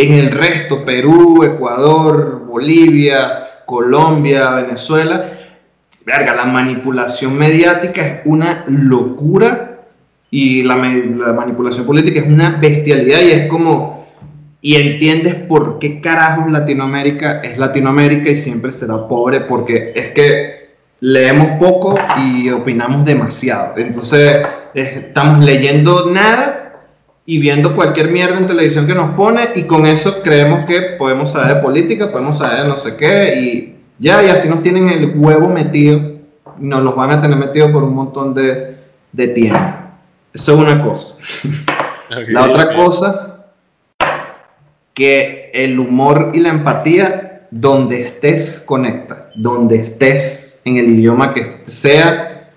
[0.00, 5.32] en el resto, Perú, Ecuador, Bolivia, Colombia, Venezuela,
[6.04, 9.78] verga, la manipulación mediática es una locura
[10.30, 14.08] y la, manipulación política es una bestialidad y es como,
[14.60, 20.70] y entiendes por qué carajos Latinoamérica es Latinoamérica y siempre será pobre, porque es que
[21.00, 23.74] leemos poco y opinamos demasiado.
[23.76, 24.40] Entonces,
[24.74, 26.59] estamos leyendo nada
[27.30, 31.30] y viendo cualquier mierda en televisión que nos pone y con eso creemos que podemos
[31.30, 34.88] saber de política, podemos saber de no sé qué y ya, y así nos tienen
[34.88, 36.16] el huevo metido,
[36.58, 38.78] nos los van a tener metido por un montón de,
[39.12, 39.60] de tiempo.
[40.34, 41.18] Eso es una cosa.
[42.30, 43.44] la otra cosa,
[44.92, 51.62] que el humor y la empatía, donde estés, conecta, donde estés, en el idioma que
[51.68, 52.50] sea,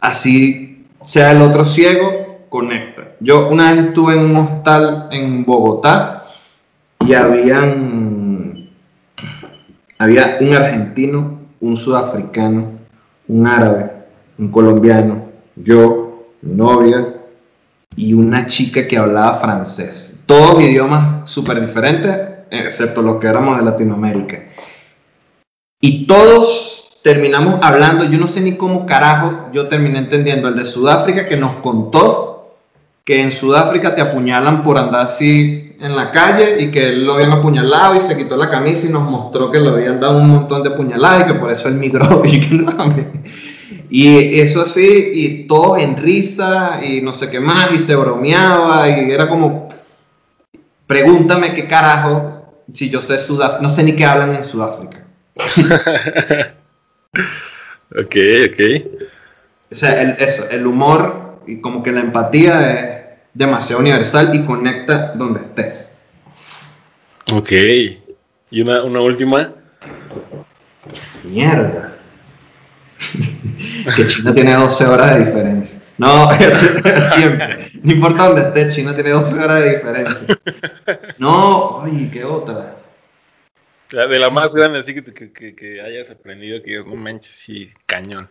[0.00, 6.22] así sea el otro ciego, conecta yo una vez estuve en un hostal en Bogotá
[7.00, 8.68] y habían,
[9.98, 12.72] había un argentino, un sudafricano,
[13.28, 13.90] un árabe,
[14.38, 17.14] un colombiano, yo, mi novia
[17.96, 20.22] y una chica que hablaba francés.
[20.26, 22.18] Todos idiomas súper diferentes,
[22.50, 24.42] excepto los que éramos de Latinoamérica.
[25.80, 30.66] Y todos terminamos hablando, yo no sé ni cómo carajo, yo terminé entendiendo el de
[30.66, 32.35] Sudáfrica que nos contó
[33.06, 37.14] que en Sudáfrica te apuñalan por andar así en la calle y que él lo
[37.14, 40.28] habían apuñalado y se quitó la camisa y nos mostró que le habían dado un
[40.28, 42.72] montón de puñaladas y que por eso él migró y que no,
[43.88, 48.88] y eso sí, y todo en risa y no sé qué más, y se bromeaba,
[48.88, 49.68] y era como,
[50.88, 55.04] pregúntame qué carajo, si yo sé Sudáfrica, no sé ni qué hablan en Sudáfrica.
[57.92, 58.16] ok,
[58.50, 58.60] ok.
[59.70, 64.44] O sea, el, eso, el humor y como que la empatía es demasiado universal y
[64.44, 65.96] conecta donde estés.
[67.32, 67.52] Ok.
[68.50, 69.52] ¿Y una, una última?
[71.24, 71.96] Mierda.
[73.96, 75.80] que China tiene 12 horas de diferencia.
[75.98, 76.28] No,
[77.14, 77.70] siempre.
[77.82, 80.36] No importa dónde esté, China tiene 12 horas de diferencia.
[81.18, 82.76] No, ay, qué otra.
[83.90, 88.28] de la más grande, así que, que, hayas aprendido que es, no manches, sí, cañón.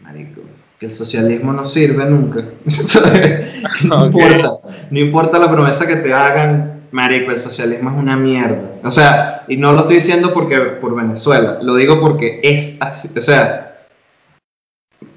[0.00, 0.42] Marico,
[0.78, 2.44] que el socialismo no sirve nunca.
[3.84, 4.50] no importa,
[4.90, 8.76] no importa la promesa que te hagan, Marico, el socialismo es una mierda.
[8.84, 13.10] O sea, y no lo estoy diciendo porque por Venezuela, lo digo porque es así.
[13.16, 13.86] O sea,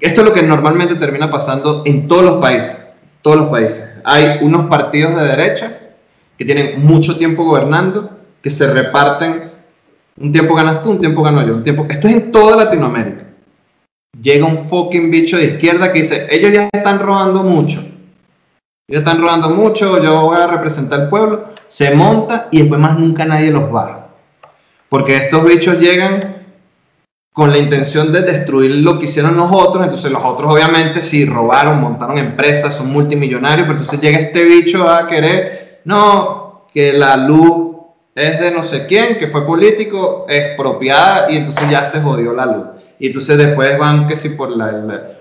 [0.00, 2.84] esto es lo que normalmente termina pasando en todos los países.
[3.22, 3.88] Todos los países.
[4.04, 5.78] Hay unos partidos de derecha
[6.36, 8.10] que tienen mucho tiempo gobernando,
[8.42, 9.52] que se reparten.
[10.16, 11.54] Un tiempo ganas tú, un tiempo gano yo.
[11.54, 11.86] Un tiempo...
[11.88, 13.27] Esto es en toda Latinoamérica.
[14.20, 17.84] Llega un fucking bicho de izquierda que dice, ellos ya están robando mucho
[18.90, 22.98] ellos están robando mucho, yo voy a representar al pueblo, se monta y después más
[22.98, 24.06] nunca nadie los baja.
[24.88, 26.46] Porque estos bichos llegan
[27.34, 31.26] con la intención de destruir lo que hicieron los otros, entonces los otros obviamente sí
[31.26, 37.18] robaron, montaron empresas, son multimillonarios, pero entonces llega este bicho a querer, no, que la
[37.18, 37.76] luz
[38.14, 42.46] es de no sé quién, que fue político, expropiada y entonces ya se jodió la
[42.46, 42.66] luz.
[42.98, 44.50] Y entonces después van que sí por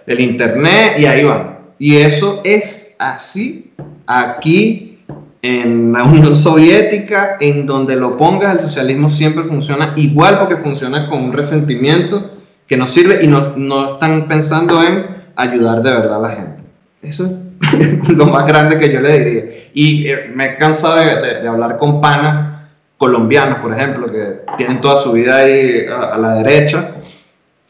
[0.07, 1.57] el internet y ahí van.
[1.80, 3.71] Y eso es así
[4.07, 4.99] aquí
[5.41, 11.07] en la Unión Soviética, en donde lo pongas, el socialismo siempre funciona igual porque funciona
[11.07, 12.32] con un resentimiento
[12.65, 15.05] que no sirve y no, no están pensando en
[15.36, 16.63] ayudar de verdad a la gente.
[17.01, 17.25] Eso
[17.61, 19.43] es lo más grande que yo le diría.
[19.73, 22.61] Y eh, me he cansado de, de, hablar con panas
[22.97, 26.95] colombianos, por ejemplo, que tienen toda su vida ahí a la derecha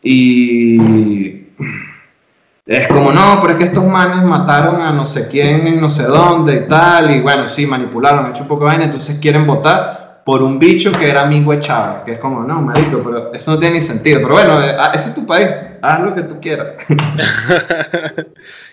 [0.01, 1.47] y
[2.67, 5.89] es como, no, pero es que estos manes mataron a no sé quién en no
[5.89, 9.19] sé dónde y tal, y bueno, sí, manipularon, han hecho un poco de vaina, entonces
[9.19, 13.01] quieren votar por un bicho que era amigo de Chávez, que es como, no, marico,
[13.01, 14.19] pero eso no tiene ni sentido.
[14.19, 15.47] Pero bueno, eh, ah, ese es tu país,
[15.81, 16.75] haz lo que tú quieras.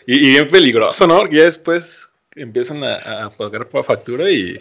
[0.06, 1.26] y, bien peligroso, ¿no?
[1.26, 4.60] Y después empiezan a, a pagar por factura y...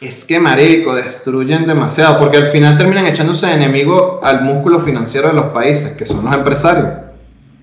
[0.00, 5.28] Es que, marico, destruyen demasiado, porque al final terminan echándose de enemigo al músculo financiero
[5.28, 6.88] de los países, que son los empresarios.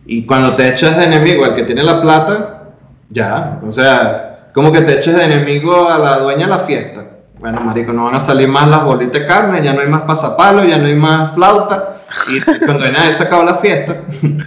[0.05, 2.63] Y cuando te echas de enemigo al que tiene la plata,
[3.09, 7.05] ya, o sea, como que te eches de enemigo a la dueña de la fiesta.
[7.39, 10.01] Bueno, marico, no van a salir más las bolitas de carne, ya no hay más
[10.01, 14.01] pasapalos, ya no hay más flauta, y cuando nadie se la fiesta.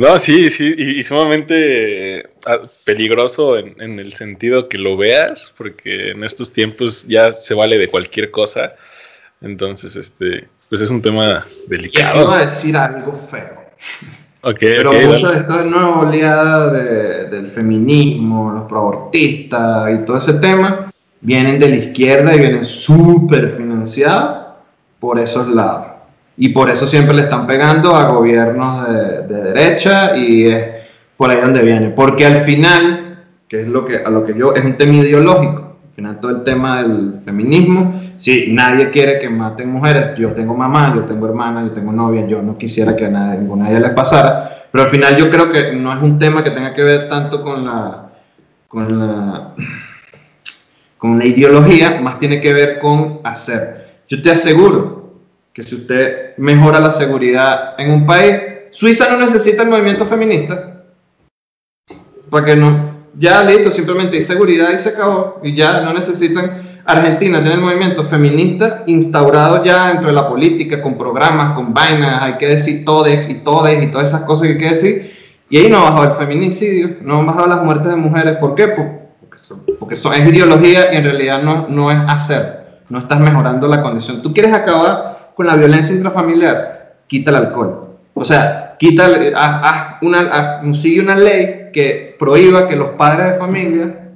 [0.00, 6.12] No, sí, sí, y, sumamente ah, peligroso en, en, el sentido que lo veas, porque
[6.12, 8.76] en estos tiempos ya se vale de cualquier cosa.
[9.42, 12.30] Entonces, este, pues es un tema delicado.
[12.30, 13.60] A decir algo feo.
[14.58, 20.90] Pero mucho de esto es nueva oleada del feminismo, los proabortistas y todo ese tema,
[21.20, 24.46] vienen de la izquierda y vienen súper financiados
[24.98, 25.89] por esos lados.
[26.40, 30.64] Y por eso siempre le están pegando a gobiernos de, de, derecha y es
[31.16, 31.90] por ahí donde viene.
[31.90, 35.76] Porque al final, que es lo que, a lo que yo, es un tema ideológico.
[35.88, 40.18] Al final todo el tema del feminismo Sí, nadie quiere que maten mujeres.
[40.18, 43.64] Yo tengo mamá, yo tengo hermana, yo tengo novia, yo no quisiera que a ninguna
[43.64, 44.66] de ellas les pasara.
[44.70, 47.42] Pero al final yo creo que no es un tema que tenga que ver tanto
[47.42, 48.10] con la,
[48.68, 49.54] con la,
[50.98, 54.02] con la ideología, más tiene que ver con hacer.
[54.06, 54.99] Yo te aseguro
[55.60, 58.34] que si usted mejora la seguridad en un país,
[58.70, 60.84] Suiza no necesita el movimiento feminista.
[62.30, 65.38] Para que no, ya listo, simplemente hay seguridad y se acabó.
[65.42, 70.80] Y ya no necesitan Argentina tiene el movimiento feminista instaurado ya dentro de la política,
[70.80, 74.52] con programas, con vainas, hay que decir todes y todes y todas esas cosas que
[74.54, 75.12] hay que decir.
[75.50, 78.38] Y ahí no ha bajado el feminicidio, no han bajado las muertes de mujeres.
[78.38, 78.68] ¿Por qué?
[78.68, 83.20] Porque, son, porque son, es ideología y en realidad no, no es hacer, no estás
[83.20, 84.22] mejorando la condición.
[84.22, 87.96] Tú quieres acabar con la violencia intrafamiliar, quita el alcohol.
[88.14, 94.10] O sea, quita, haz, una, sigue una ley que prohíba que los padres de familia,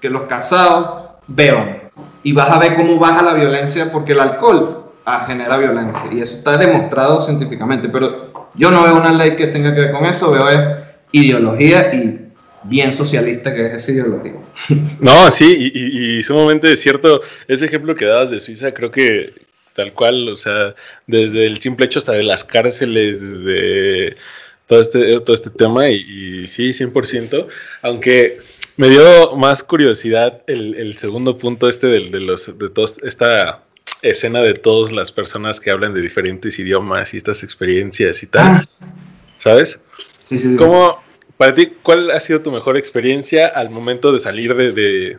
[0.00, 1.90] que los casados beban.
[2.22, 6.02] Y vas a ver cómo baja la violencia porque el alcohol ah, genera violencia.
[6.12, 7.88] Y eso está demostrado científicamente.
[7.88, 10.58] Pero yo no veo una ley que tenga que ver con eso, veo es
[11.12, 12.28] ideología y
[12.64, 14.34] bien socialista que es esa ideología.
[15.00, 17.20] No, sí, y, y, sumamente cierto.
[17.46, 19.47] Ese ejemplo que dabas de Suiza, creo que
[19.78, 20.74] tal cual, o sea,
[21.06, 24.16] desde el simple hecho hasta de las cárceles, desde
[24.66, 27.46] todo este, todo este tema, y, sí, 100%,
[27.82, 28.40] aunque
[28.76, 33.62] me dio más curiosidad el, segundo punto este de, de los, de todos, esta
[34.02, 38.46] escena de todas las personas que hablan de diferentes idiomas y estas experiencias y tal,
[38.46, 38.64] ah.
[39.38, 39.80] ¿sabes?
[40.28, 40.56] Sí, sí, sí.
[40.56, 41.00] ¿Cómo,
[41.36, 45.18] para ti, ¿cuál ha sido tu mejor experiencia al momento de salir de,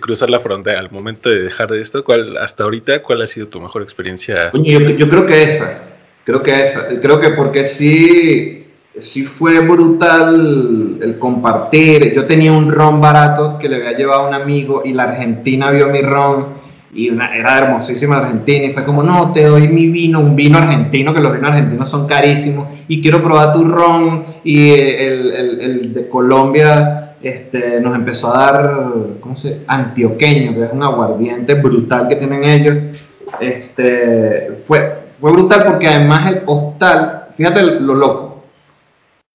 [0.00, 2.04] cruzar la frontera, al momento de dejar de esto?
[2.04, 4.50] ¿Cuál, hasta ahorita, cuál ha sido tu mejor experiencia?
[4.52, 5.82] yo, creo que esa,
[6.24, 8.66] creo que esa, creo que porque sí,
[9.00, 12.12] sí fue brutal el compartir.
[12.14, 15.70] Yo tenía un ron barato que le había llevado a un amigo y la Argentina
[15.70, 16.62] vio mi ron
[16.94, 20.58] y una, era hermosísima Argentina y fue como, no, te doy mi vino, un vino
[20.58, 25.60] argentino, que los vinos argentinos son carísimos, y quiero probar tu ron, y el, el,
[25.60, 28.80] el de Colombia este, nos empezó a dar,
[29.20, 29.64] ¿cómo se?
[29.66, 32.98] Antioqueño, que es un aguardiente brutal que tienen ellos.
[33.40, 38.42] Este, fue, fue brutal porque además el hostal, fíjate lo loco,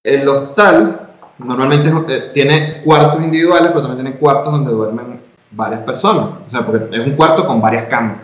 [0.03, 1.01] el hostal
[1.39, 5.19] normalmente eh, tiene cuartos individuales, pero también tiene cuartos donde duermen
[5.51, 6.29] varias personas.
[6.47, 8.17] O sea, porque es un cuarto con varias camas,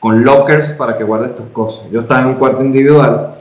[0.00, 1.90] con lockers para que guardes tus cosas.
[1.90, 3.34] Yo estaba en un cuarto individual,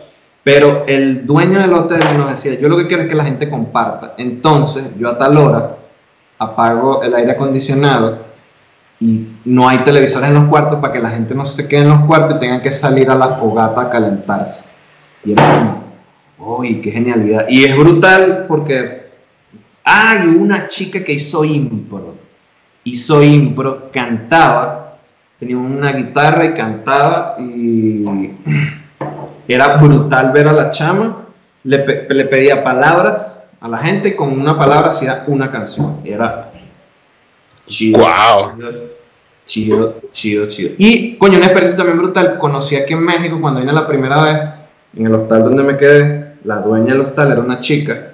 [0.46, 3.50] pero el dueño del hotel nos decía, yo lo que quiero es que la gente
[3.50, 4.14] comparta.
[4.18, 5.78] Entonces, yo a tal hora
[6.38, 8.20] apago el aire acondicionado
[9.00, 11.90] y no hay televisores en los cuartos para que la gente no se quede en
[11.90, 14.64] los cuartos y tengan que salir a la fogata a calentarse.
[15.24, 15.84] Y era
[16.38, 17.48] como, uy, qué genialidad.
[17.50, 19.08] Y es brutal porque
[19.84, 22.26] hay una chica que hizo impro
[22.86, 25.00] hizo impro, cantaba,
[25.40, 28.06] tenía una guitarra y cantaba y
[29.48, 31.26] era brutal ver a la chama,
[31.64, 31.80] le,
[32.26, 36.02] pedía palabras a la gente con una palabra hacía una canción.
[36.04, 36.52] era
[37.68, 38.00] chido.
[38.00, 38.60] Wow.
[39.46, 40.74] Chido, chido, chido.
[40.78, 42.40] Y, coño, una experiencia también brutal.
[42.40, 44.40] Conocí aquí en México cuando vine la primera vez,
[44.98, 48.14] en el hostal donde me quedé, la dueña del hostal era una chica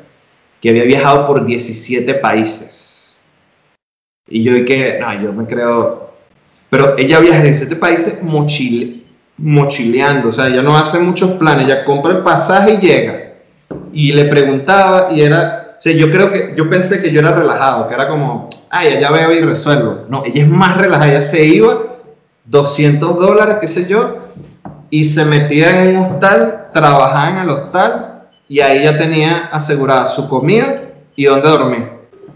[0.59, 2.91] que había viajado por 17 países
[4.31, 6.09] y yo que, no, yo me creo...
[6.69, 9.00] Pero ella viaja en 17 países mochile,
[9.41, 13.33] mochileando, o sea, ella no hace muchos planes, ella compra el pasaje y llega.
[13.91, 17.31] Y le preguntaba y era, o sea, yo creo que, yo pensé que yo era
[17.31, 20.05] relajado, que era como, ay, ya veo y resuelvo.
[20.09, 21.77] No, ella es más relajada, ella se iba,
[22.45, 24.17] 200 dólares, qué sé yo,
[24.89, 30.07] y se metía en un hostal, trabajaba en el hostal, y ahí ya tenía asegurada
[30.07, 30.81] su comida
[31.15, 31.89] y dónde dormir.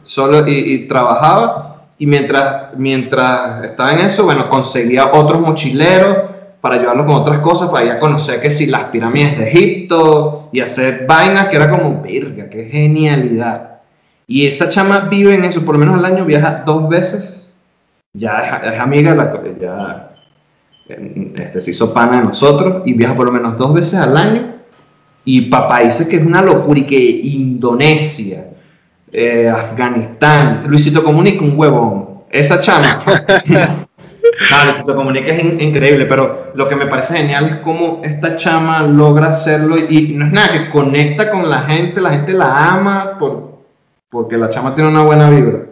[0.04, 6.35] Solo, y, y trabajaba y mientras, mientras estaba en eso, bueno, conseguía otros mochileros
[6.66, 10.50] para ayudarlos con otras cosas, para ir a conocer que si las pirámides de Egipto
[10.52, 13.82] y hacer vainas que era como, verga, qué genialidad.
[14.26, 17.56] Y esa chama vive en eso, por lo menos al año viaja dos veces,
[18.14, 20.12] ya es, amiga, la, ya
[21.38, 24.56] este, se hizo pana de nosotros y viaja por lo menos dos veces al año.
[25.24, 28.48] Y papá dice que es una locura y que Indonesia,
[29.12, 30.64] eh, Afganistán.
[30.66, 32.22] Luisito Comunica, un huevón.
[32.32, 32.98] Esa chama.
[34.52, 38.84] no, Luisito Comunica es increíble, pero lo que me parece genial es cómo esta chama
[38.84, 43.18] logra hacerlo y, no es nada, que conecta con la gente, la gente la ama
[43.20, 43.60] por,
[44.10, 45.66] porque la chama tiene una buena vibra.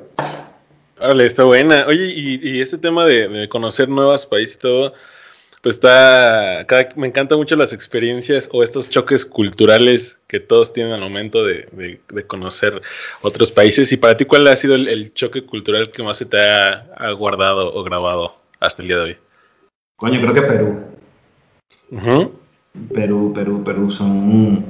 [0.99, 1.85] Vale, está buena.
[1.87, 4.93] Oye, y, este tema de, de, conocer nuevos países y todo,
[5.63, 10.99] pues está, me encantan mucho las experiencias o estos choques culturales que todos tienen al
[10.99, 12.81] momento de, conocer
[13.21, 13.89] otros países.
[13.93, 17.73] Y para ti, ¿cuál ha sido el, choque cultural que más se te ha, guardado
[17.73, 19.17] o grabado hasta el día de hoy?
[19.95, 20.79] Coño, creo que Perú.
[22.93, 24.65] Perú, Perú, Perú son,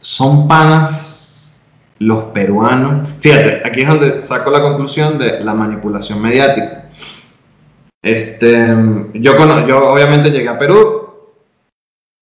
[0.00, 1.58] son panas
[1.98, 3.08] los peruanos.
[3.20, 6.80] Fíjate, aquí es donde saco la conclusión de la manipulación mediática
[8.02, 8.66] este,
[9.14, 11.10] yo, yo obviamente llegué a Perú,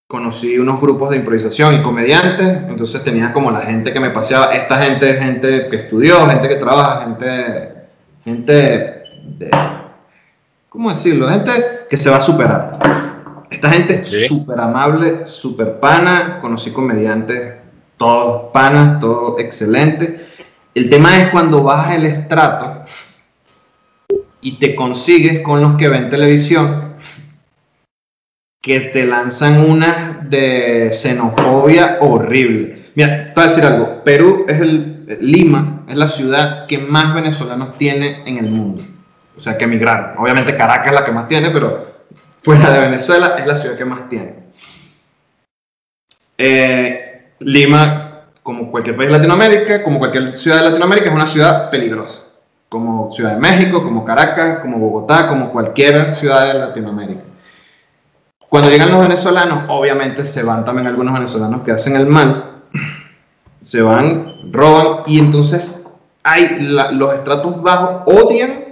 [0.08, 4.46] conocí unos grupos de improvisación y comediantes, entonces tenía como la gente que me paseaba,
[4.46, 7.72] esta gente es gente que estudió, gente que trabaja, gente,
[8.24, 8.52] gente
[9.38, 9.50] de,
[10.78, 11.28] ¿cómo decirlo?
[11.28, 11.50] Gente
[11.90, 12.78] que se va a superar.
[13.50, 17.56] Esta gente es súper amable, súper pana, conocí comediantes,
[17.96, 20.28] todos panas, todo excelente.
[20.72, 22.84] El tema es cuando bajas el estrato,
[24.40, 26.94] y te consigues con los que ven televisión
[28.62, 32.92] que te lanzan una de xenofobia horrible.
[32.94, 34.04] Mira, te voy a decir algo.
[34.04, 38.84] Perú es el, Lima es la ciudad que más venezolanos tiene en el mundo.
[39.38, 40.18] O sea, que emigraron.
[40.18, 41.86] Obviamente Caracas es la que más tiene, pero
[42.42, 44.34] fuera de Venezuela es la ciudad que más tiene.
[46.36, 51.70] Eh, Lima, como cualquier país de Latinoamérica, como cualquier ciudad de Latinoamérica, es una ciudad
[51.70, 52.24] peligrosa.
[52.68, 57.22] Como Ciudad de México, como Caracas, como Bogotá, como cualquier ciudad de Latinoamérica.
[58.48, 62.62] Cuando llegan los venezolanos, obviamente se van también algunos venezolanos que hacen el mal,
[63.62, 65.86] se van, roban y entonces
[66.22, 68.67] hay los estratos bajos odian,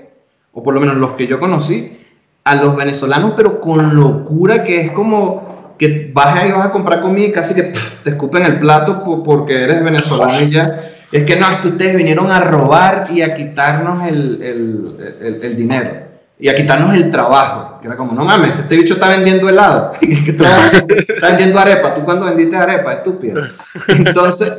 [0.56, 1.98] o por lo menos los que yo conocí,
[2.42, 7.02] a los venezolanos, pero con locura que es como que vas ahí vas a comprar
[7.02, 10.92] comida y casi que te escupen el plato porque eres venezolano y ya.
[11.12, 15.56] Es que no, es que ustedes vinieron a robar y a quitarnos el, el, el
[15.56, 16.06] dinero
[16.38, 17.78] y a quitarnos el trabajo.
[17.80, 21.92] Que era como, no mames, este bicho está vendiendo helado, está vendiendo arepa.
[21.94, 22.94] ¿Tú cuando vendiste arepa?
[22.94, 23.42] Estúpido.
[23.88, 24.52] Entonces,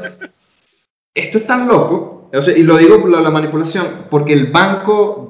[1.15, 5.26] esto es tan loco, y lo digo por la manipulación, porque el banco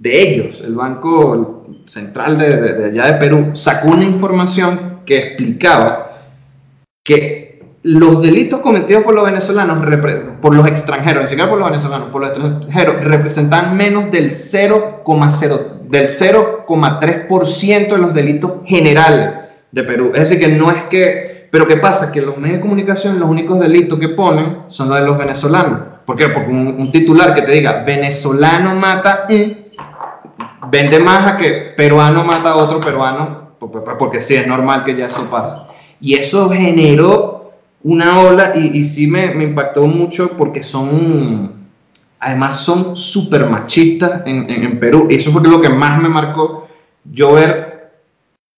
[0.00, 6.22] de ellos, el banco central de, allá de Perú, sacó una información que explicaba
[7.04, 9.84] que los delitos cometidos por los venezolanos,
[10.40, 15.80] por los extranjeros, ni siquiera por los venezolanos, por los extranjeros, representan menos del 0,0
[15.90, 19.30] del 0,3% de los delitos generales
[19.70, 20.12] de Perú.
[20.14, 22.10] Es decir, que no es que, pero ¿qué pasa?
[22.10, 25.90] Que los medios de comunicación los únicos delitos que ponen son los de los venezolanos.
[26.06, 26.28] ¿Por qué?
[26.28, 29.26] Porque un, titular que te diga venezolano mata
[30.68, 33.50] vende más a que peruano mata a otro peruano,
[33.98, 35.56] porque sí, es normal que ya eso pase.
[36.00, 37.52] Y eso generó
[37.82, 41.52] una ola y, y sí me, me, impactó mucho porque son,
[42.18, 45.06] además son súper machistas en, en, Perú.
[45.10, 46.68] Eso fue lo que más me marcó,
[47.04, 47.92] yo ver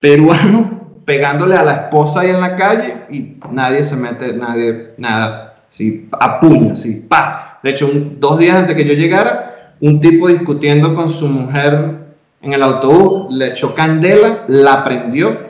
[0.00, 0.66] peruanos
[1.04, 6.08] pegándole a la esposa ahí en la calle y nadie se mete, nadie, nada, sí,
[6.12, 7.58] a puño, sí, pa.
[7.62, 7.88] De hecho,
[8.18, 9.51] dos días antes que yo llegara,
[9.82, 11.98] un tipo discutiendo con su mujer
[12.40, 15.46] en el autobús, le echó candela, la prendió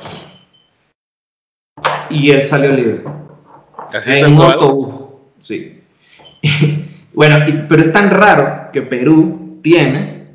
[2.08, 3.04] y él salió libre
[4.06, 4.94] en un autobús.
[5.40, 5.82] Sí.
[7.14, 7.36] bueno,
[7.68, 10.28] pero es tan raro que Perú tiene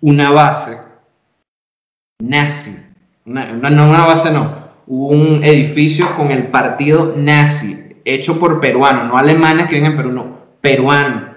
[0.00, 0.76] una base
[2.20, 2.76] nazi.
[3.24, 4.64] Una, no una base, no.
[4.86, 10.12] Un edificio con el partido nazi, hecho por peruanos, no alemanes que vienen en Perú,
[10.12, 11.33] no, peruanos.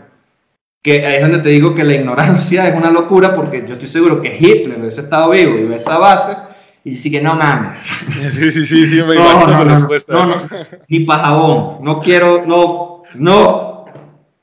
[0.82, 3.88] Que ahí es donde te digo que la ignorancia es una locura porque yo estoy
[3.88, 6.38] seguro que Hitler hubiese estado vivo y hubiese esa base
[6.84, 7.80] y dice que no mames.
[8.32, 10.14] Sí, sí, sí, sí, me no, no, no, respuesta.
[10.14, 10.42] No, no,
[10.88, 11.84] ni para jabón.
[11.84, 13.86] No quiero, no, no.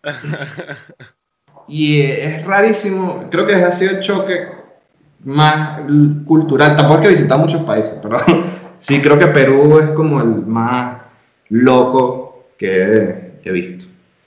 [1.67, 3.25] Y es rarísimo.
[3.31, 4.49] Creo que ha sido el choque
[5.25, 5.81] más
[6.27, 6.77] cultural.
[6.77, 8.19] Tampoco es que he visitado muchos países, pero
[8.79, 10.99] sí creo que Perú es como el más
[11.49, 13.87] loco que he visto.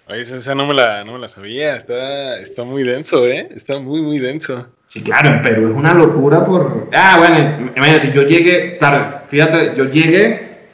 [0.09, 3.49] Oye, esa no me la, no me la sabía, está, está muy denso, ¿eh?
[3.53, 4.67] Está muy, muy denso.
[4.87, 6.89] Sí, claro, en Perú es una locura por...
[6.93, 10.69] Ah, bueno, imagínate, yo llegué, claro, fíjate, yo llegué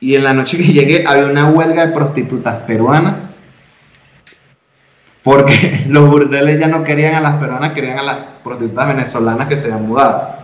[0.00, 3.46] y en la noche que llegué había una huelga de prostitutas peruanas
[5.22, 9.56] porque los burdeles ya no querían a las peruanas, querían a las prostitutas venezolanas que
[9.58, 10.38] se habían mudado.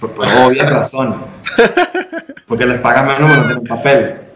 [0.00, 1.18] Por, por obvias razones.
[2.48, 4.27] Porque les pagan menos, pero no tienen papel.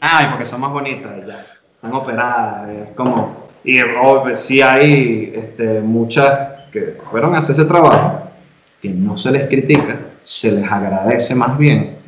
[0.00, 1.46] Ay, porque son más bonitas, ya.
[1.74, 3.48] Están operadas, es como.
[3.64, 8.28] Y oh, sí hay este, muchas que fueron a hacer ese trabajo,
[8.80, 11.98] que no se les critica, se les agradece más bien.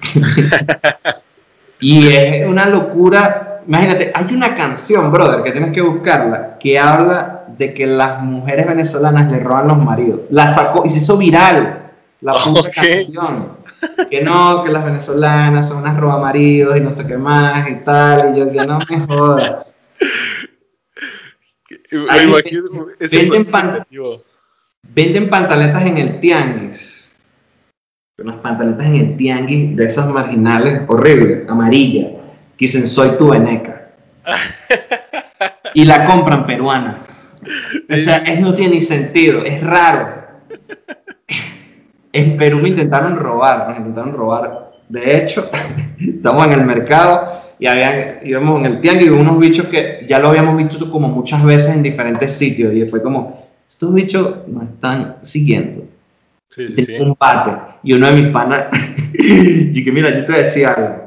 [1.80, 3.62] y es una locura.
[3.66, 8.66] Imagínate, hay una canción, brother, que tienes que buscarla, que habla de que las mujeres
[8.66, 10.20] venezolanas le roban los maridos.
[10.30, 11.84] La sacó y se hizo viral
[12.20, 13.63] la puta canción
[14.10, 18.34] que no, que las venezolanas son unas robamaridos y no sé qué más y tal,
[18.34, 19.88] y yo que no me jodas.
[24.82, 27.10] venden, pantaletas en el tianguis.
[28.18, 32.12] Unas pantaletas en el tianguis de esas marginales horribles, amarillas,
[32.56, 33.90] que dicen soy tu veneca.
[35.74, 37.40] y la compran peruanas.
[37.90, 40.24] O sea, es, no tiene ni sentido, es raro.
[42.14, 44.70] En Perú me intentaron robar, nos intentaron robar.
[44.88, 45.50] De hecho,
[45.98, 50.20] estamos en el mercado y habían, íbamos en el tianguis y unos bichos que ya
[50.20, 54.62] lo habíamos visto como muchas veces en diferentes sitios y fue como, estos bichos nos
[54.62, 55.86] están siguiendo.
[56.50, 56.94] Sí, sí, sí.
[57.00, 57.50] Un pate.
[57.82, 58.66] Y uno de mis panas,
[59.12, 61.03] y que mira, yo te decía algo.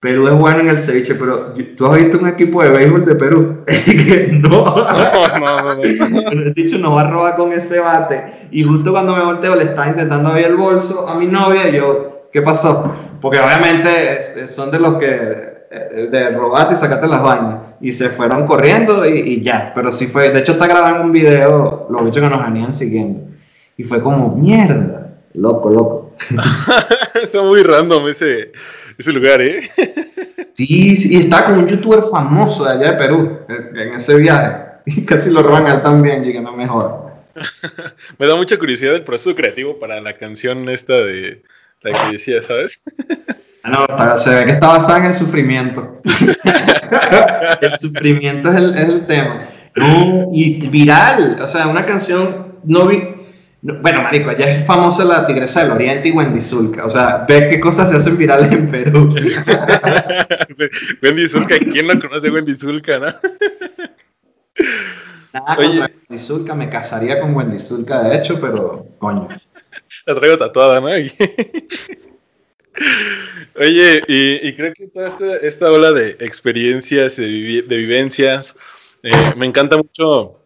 [0.00, 3.16] Perú es bueno en el ceviche, pero tú has visto un equipo de béisbol de
[3.16, 3.64] Perú.
[4.30, 5.82] no, no, no, no.
[5.82, 8.48] El dicho no va a robar con ese bate.
[8.52, 11.76] Y justo cuando me volteo le estaba intentando abrir el bolso a mi novia y
[11.76, 12.94] yo, ¿qué pasó?
[13.20, 17.56] Porque obviamente son de los que, eh, de robarte y sacarte las vainas.
[17.80, 19.72] Y se fueron corriendo y, ya.
[19.74, 23.28] Pero sí fue, de hecho está grabando un video, los bichos que nos venían siguiendo.
[23.76, 25.97] Y fue como, mierda, loco, loco.
[27.22, 28.52] está muy random ese,
[28.96, 29.70] ese lugar, ¿eh?
[30.54, 34.68] sí, sí, y está con un youtuber famoso de allá de Perú, en ese viaje.
[34.86, 37.12] Y casi lo roban a él también, llegando mejor.
[38.18, 41.42] Me da mucha curiosidad el proceso creativo para la canción esta de
[41.82, 42.82] la que decía, ¿sabes?
[43.62, 46.00] Ah, no, pero se ve que está basada en el sufrimiento.
[47.60, 49.48] el sufrimiento es el, es el tema.
[49.76, 53.02] No, y viral, o sea, una canción no vi,
[53.60, 56.84] bueno, marico, allá es famosa la Tigresa del Oriente y Wendy Zulka.
[56.84, 59.14] O sea, ve qué cosas se hacen virales en Perú.
[61.02, 63.06] Wendy Zulka, ¿quién no conoce Wendy Zulka, no?
[65.32, 69.26] Nada con Wendy Zulka, me casaría con Wendy Zulka, de hecho, pero coño.
[70.06, 70.86] La traigo tatuada, ¿no?
[73.56, 75.08] Oye, y, creo que toda
[75.42, 78.56] esta, ola de experiencias, de, de vivencias,
[79.02, 80.37] eh, me encanta mucho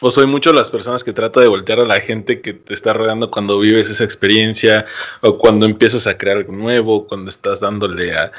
[0.00, 2.92] o soy mucho las personas que trata de voltear a la gente que te está
[2.92, 4.86] rodeando cuando vives esa experiencia
[5.20, 8.32] o cuando empiezas a crear algo nuevo, cuando estás dándole a,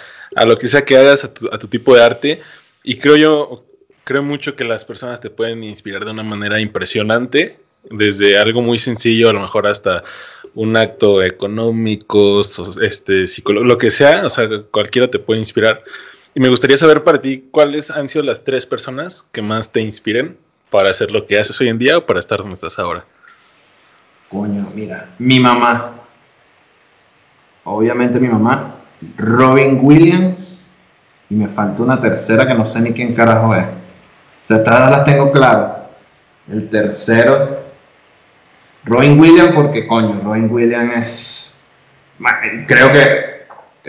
[0.46, 2.42] lo que sea que hagas a tu, tipo de arte.
[2.84, 3.66] Y creo yo,
[4.04, 7.60] creo mucho que las personas te pueden inspirar de una manera impresionante,
[7.90, 10.04] desde algo muy sencillo, a lo mejor hasta
[10.56, 12.42] un acto económico,
[12.82, 15.84] este, lo que sea, o sea, cualquiera te puede inspirar.
[16.34, 19.82] Y me gustaría saber para ti cuáles han sido las tres personas que más te
[19.82, 20.38] inspiren
[20.72, 23.06] para hacer lo que haces hoy en día o para estar donde estás ahora?
[24.30, 25.92] Coño, mira, mi mamá,
[27.66, 28.76] obviamente mi mamá,
[29.18, 30.78] Robin Williams,
[31.30, 33.66] y me falta una tercera que no sé ni quién carajo es.
[33.66, 35.76] O sea, todas las tengo claro.
[36.50, 37.60] El tercero,
[38.86, 41.54] Robin Williams, porque coño, Robin Williams es.
[42.68, 43.31] Creo que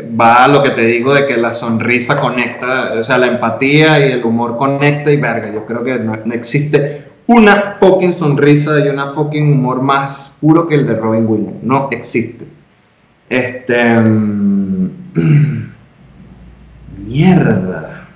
[0.00, 3.98] va a lo que te digo de que la sonrisa conecta, o sea, la empatía
[4.00, 5.52] y el humor conecta y verga.
[5.52, 10.76] Yo creo que no, existe una fucking sonrisa y una fucking humor más puro que
[10.76, 11.62] el de Robin Williams.
[11.62, 12.46] No existe.
[13.28, 14.00] Este.
[14.00, 14.90] Mm,
[17.06, 18.08] mierda.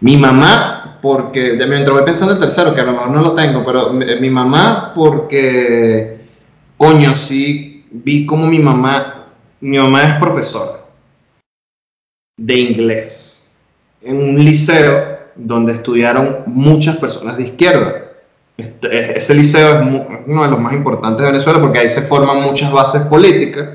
[0.00, 3.34] Mi mamá, porque ya mientras voy pensando el tercero, que a lo mejor no lo
[3.34, 6.20] tengo, pero mi mamá, porque.
[6.76, 9.21] Coño, sí, vi como mi mamá
[9.62, 10.80] mi mamá es profesora
[12.36, 13.54] de inglés
[14.02, 18.12] en un liceo donde estudiaron muchas personas de izquierda.
[18.56, 22.42] Este, ese liceo es uno de los más importantes de Venezuela porque ahí se forman
[22.42, 23.68] muchas bases políticas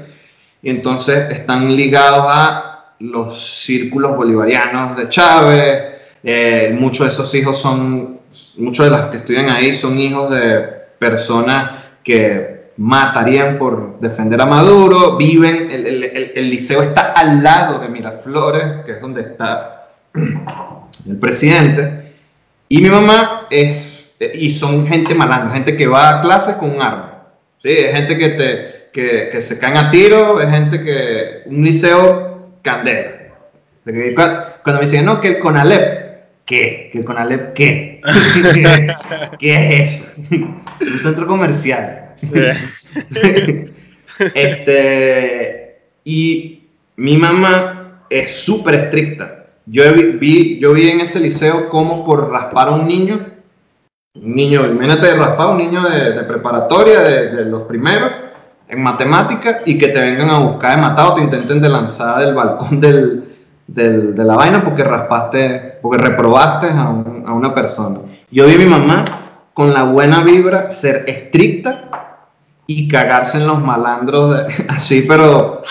[0.61, 5.83] y entonces están ligados a los círculos bolivarianos de Chávez.
[6.21, 8.19] Eh, muchos de esos hijos son,
[8.57, 10.67] muchos de los que estudian ahí son hijos de
[10.99, 18.85] personas que matarían por defender a Maduro, viven, el, liceo está al lado de Miraflores,
[18.85, 22.13] que es donde está el presidente,
[22.69, 26.81] y mi mamá es, y son gente malandra, gente que va a clase con un
[26.81, 27.23] arma,
[27.63, 27.69] ¿sí?
[27.69, 28.89] es gente que, te,
[29.31, 33.13] que, se caen a tiro, es gente que, un liceo candela.
[34.63, 36.89] Cuando me dicen, no, que el CONALEP, ¿qué?
[36.91, 38.01] ¿Que el CONALEP qué?
[39.39, 40.11] ¿Qué es eso?
[40.29, 42.06] un centro comercial.
[44.33, 46.63] este, y
[46.95, 49.45] mi mamá es súper estricta.
[49.65, 53.19] Yo vi, yo vi en ese liceo como por raspar a un niño,
[54.15, 58.11] un niño, imagínate raspar a un niño de, preparatoria, de, los primeros,
[58.67, 62.33] en matemática, y que te vengan a buscar de matado, te intenten de lanzar del
[62.33, 67.99] balcón de la vaina porque raspaste, porque reprobaste a una persona.
[68.31, 69.03] Yo vi a mi mamá
[69.53, 72.06] con la buena vibra ser estricta
[72.67, 74.35] y cagarse en los malandros
[74.67, 75.63] así, pero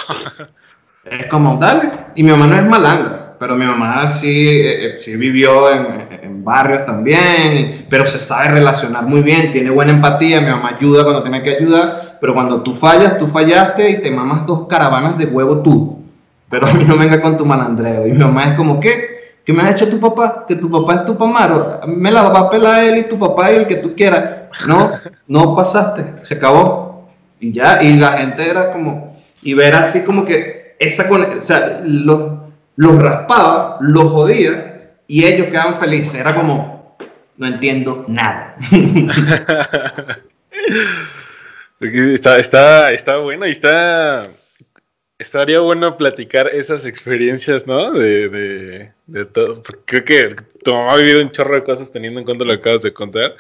[1.05, 2.09] es como tal.
[2.15, 6.09] Y mi mamá no es malandra, pero mi mamá sí, eh, eh, sí vivió en,
[6.23, 11.03] en, barrios también, pero se sabe relacionar muy bien, tiene buena empatía, mi mamá ayuda
[11.03, 15.19] cuando tiene que ayudar, pero cuando tú fallas, tú fallaste y te mamas dos caravanas
[15.19, 16.03] de huevo tú.
[16.49, 18.07] Pero a mí no venga con tu malandreo.
[18.07, 19.17] Y mi mamá es como, ¿qué?
[19.45, 20.45] ¿Qué me ha hecho tu papá?
[20.47, 21.81] Que tu papá es tu pamaro.
[21.87, 24.49] Me la va a pelar él y tu papá y el que tú quieras.
[24.67, 24.91] No,
[25.27, 26.05] no pasaste.
[26.23, 26.86] Se acabó
[27.41, 31.81] y ya, y la gente era como, y ver así como que esa o sea,
[31.85, 32.33] los,
[32.77, 36.15] los raspaba, los jodía, y ellos quedaban felices.
[36.15, 36.97] Era como,
[37.37, 38.57] no entiendo nada.
[41.81, 44.29] está, está, está bueno y está
[45.19, 47.91] estaría bueno platicar esas experiencias, ¿no?
[47.93, 49.25] De, de, de.
[49.27, 50.37] Porque creo que
[50.73, 53.35] ha vivido un chorro de cosas teniendo en cuenta lo que acabas de contar.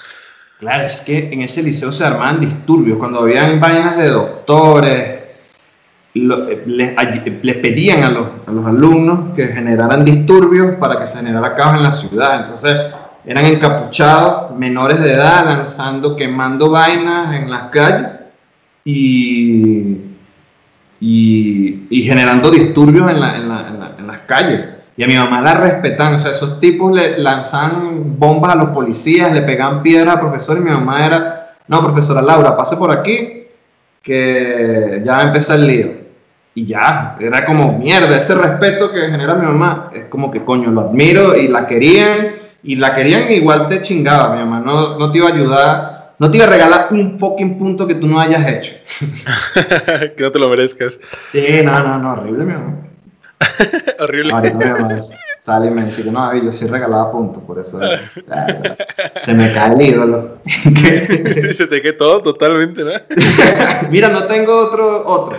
[0.59, 2.99] Claro, es que en ese liceo se armaban disturbios.
[2.99, 5.17] Cuando habían vainas de doctores,
[6.15, 11.93] les, pedían a los, alumnos que generaran disturbios para que se generara caos en la
[11.93, 12.41] ciudad.
[12.41, 12.75] Entonces,
[13.27, 18.13] eran encapuchados, menores de edad, lanzando, quemando vainas en las calles
[18.83, 19.99] y,
[21.91, 24.76] generando disturbios en, las calles.
[24.97, 28.71] Y a mi mamá la respetaban, o sea, esos tipos le lanzaban bombas a los
[28.71, 32.91] policías, le pegaban piedras al profesor y mi mamá era, no, profesora Laura, pase por
[32.91, 33.45] aquí,
[34.03, 36.07] que ya va a empezar el lío.
[36.55, 40.71] Y ya, era como mierda, ese respeto que genera mi mamá, es como que coño,
[40.71, 45.11] lo admiro y la querían, y la querían igual te chingaba, mi mamá, no, no
[45.11, 48.19] te iba a ayudar, no te iba a regalar un fucking punto que tú no
[48.19, 48.73] hayas hecho.
[50.17, 50.99] que no te lo merezcas.
[51.33, 52.77] Sí, no, no, no, horrible mi mamá.
[54.01, 54.33] horrible.
[54.33, 55.03] Ahorita
[55.47, 57.79] sale y me dice que no, yo sí regalaba puntos, por eso
[59.17, 60.39] se me cae el ídolo.
[60.45, 62.91] se te quedó todo totalmente, ¿no?
[63.91, 65.37] Mira, no tengo otro, otro.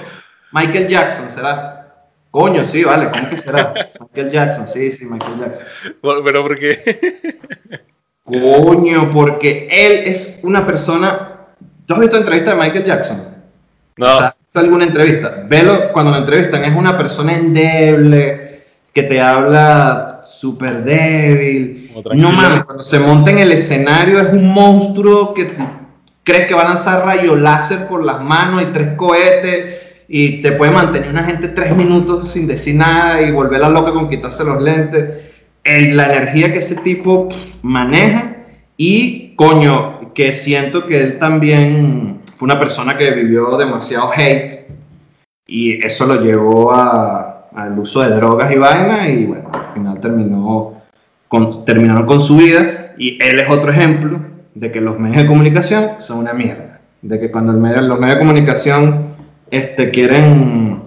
[0.53, 2.05] Michael Jackson, ¿será?
[2.31, 3.73] Coño, sí, vale, ¿cómo que será?
[3.99, 5.67] Michael Jackson, sí, sí, Michael Jackson.
[6.01, 7.39] ¿Pero por qué?
[8.23, 11.43] Coño, porque él es una persona.
[11.85, 13.35] ¿Tú has visto entrevista de Michael Jackson?
[13.97, 14.07] No.
[14.07, 15.43] ¿Has visto alguna entrevista?
[15.47, 18.47] Velo cuando lo entrevistan, es una persona endeble,
[18.93, 21.91] que te habla súper débil.
[22.15, 25.55] No mames, cuando se monta en el escenario es un monstruo que
[26.23, 29.77] crees que va a lanzar rayo láser por las manos y tres cohetes
[30.07, 34.09] y te puede mantener una gente tres minutos sin decir nada y volverla loca con
[34.09, 35.05] quitarse los lentes.
[35.63, 37.29] la energía que ese tipo
[37.61, 38.35] maneja
[38.77, 44.67] y, coño, que siento que él también fue una persona que vivió demasiado hate
[45.47, 50.81] y eso lo llevó al uso de drogas y vainas y bueno, al final terminó
[51.27, 54.19] con, terminaron con su vida y él es otro ejemplo
[54.53, 56.79] de que los medios de comunicación son una mierda.
[57.01, 59.15] De que cuando el medio, los medios de comunicación
[59.49, 60.83] este, quieren...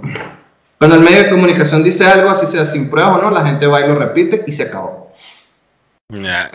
[0.79, 3.67] Cuando el medio de comunicación dice algo, así sea sin pruebas o no, la gente
[3.67, 5.13] va y lo repite y se acabó.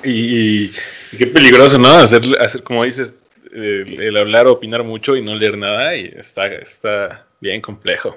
[0.03, 0.69] y,
[1.17, 1.89] qué peligroso, ¿no?
[1.89, 3.15] Hacer, hacer como dices,
[3.55, 8.15] el, hablar, opinar mucho y no leer nada, y está, está bien complejo.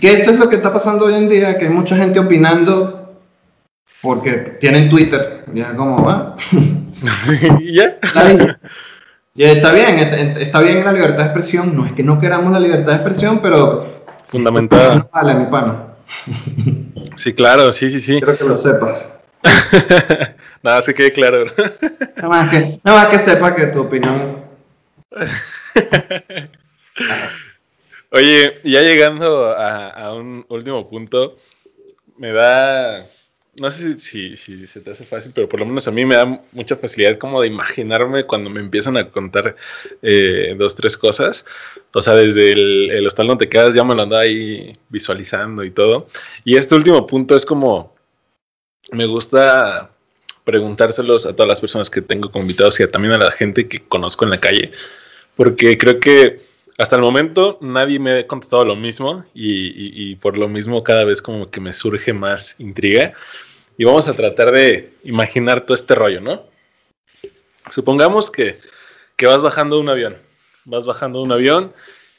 [0.00, 3.02] Que eso es lo que está pasando hoy en día, que hay mucha gente opinando
[4.00, 5.44] porque tienen Twitter.
[5.54, 6.36] Ya como va.
[7.62, 7.96] ¿Ya?
[9.34, 11.74] está bien, está bien la libertad de expresión.
[11.74, 14.04] No es que no queramos la libertad de expresión, pero.
[14.24, 15.08] Fundamental.
[15.12, 15.88] Vale, mi pana.
[17.14, 18.14] Sí, claro, sí, sí, sí.
[18.14, 19.12] Quiero que lo sepas.
[20.62, 21.44] nada, se quede claro.
[22.16, 24.41] nada, más que, nada más que sepa que tu opinión.
[28.10, 31.34] Oye, ya llegando a un último punto,
[32.18, 33.06] me da
[33.54, 36.40] no sé si, se te hace fácil, pero por lo menos a mí me da
[36.52, 39.56] mucha facilidad como de imaginarme cuando me empiezan a contar
[40.00, 41.44] eh, dos, tres cosas.
[41.92, 45.70] O sea, desde el, hostal donde te quedas ya me lo ando ahí visualizando y
[45.70, 46.06] todo.
[46.44, 47.94] Y este último punto es como,
[48.90, 49.90] me gusta
[50.44, 53.80] preguntárselos a todas las personas que tengo como invitados y también a la gente que
[53.86, 54.72] conozco en la calle,
[55.36, 56.38] porque creo que
[56.78, 61.22] hasta el momento nadie me ha contestado lo mismo y, por lo mismo cada vez
[61.22, 63.12] como que me surge más intriga.
[63.76, 66.42] Y vamos a tratar de imaginar todo este rollo, ¿no?
[67.70, 68.58] Supongamos que,
[69.22, 70.16] vas bajando un avión,
[70.64, 71.72] vas bajando un avión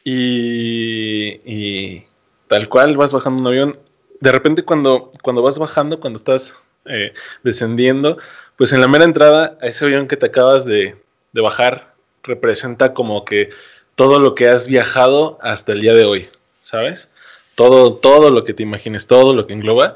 [0.05, 2.03] y,
[2.47, 3.77] tal cual vas bajando un avión.
[4.21, 6.55] De repente cuando, cuando vas bajando, cuando estás
[6.85, 8.17] eh, descendiendo,
[8.55, 10.95] pues en la mera entrada a ese avión que te acabas de,
[11.33, 11.92] de bajar
[12.23, 13.49] representa como que
[13.95, 17.11] todo lo que has viajado hasta el día de hoy, ¿sabes?
[17.55, 19.95] Todo, todo lo que te imagines, todo lo que engloba.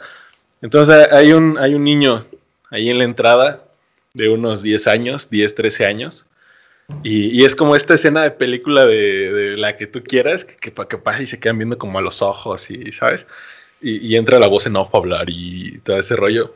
[0.62, 2.26] Entonces hay un, hay un niño
[2.70, 3.64] ahí en la entrada
[4.14, 6.28] de unos 10 años, 10, 13 años.
[7.04, 10.98] Y, es como esta escena de película de, la que tú quieras, que, que, que,
[10.98, 13.28] pasa y se quedan viendo como a los ojos y, ¿sabes?
[13.82, 16.56] Y, entra la voz en off a hablar y todo ese rollo.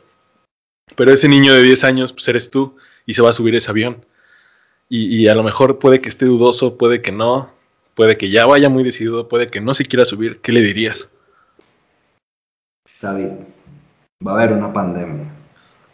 [0.96, 3.70] Pero ese niño de 10 años, pues eres tú y se va a subir ese
[3.70, 4.04] avión
[4.94, 7.48] y, a lo mejor puede que esté dudoso, puede que no,
[7.94, 11.08] puede que ya vaya muy decidido, puede que no se quiera subir, ¿qué le dirías?
[13.00, 13.28] David,
[14.26, 15.32] va a haber una pandemia.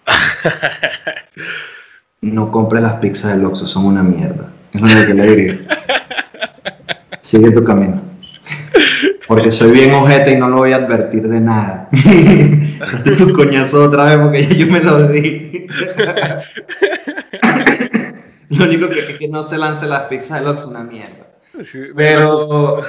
[2.23, 4.53] no compre las pizzas del Oxxo, son una mierda.
[4.73, 5.59] Es lo que le diría.
[7.21, 8.03] Sigue tu camino.
[9.29, 11.89] Porque soy bien ojete y no lo voy a advertir de nada.
[13.17, 15.69] tu coñazo otra vez porque ya yo me lo di.
[18.59, 21.29] Lo único que es que no se lance las pizzas de Ox una mierda.
[21.97, 22.81] Pero,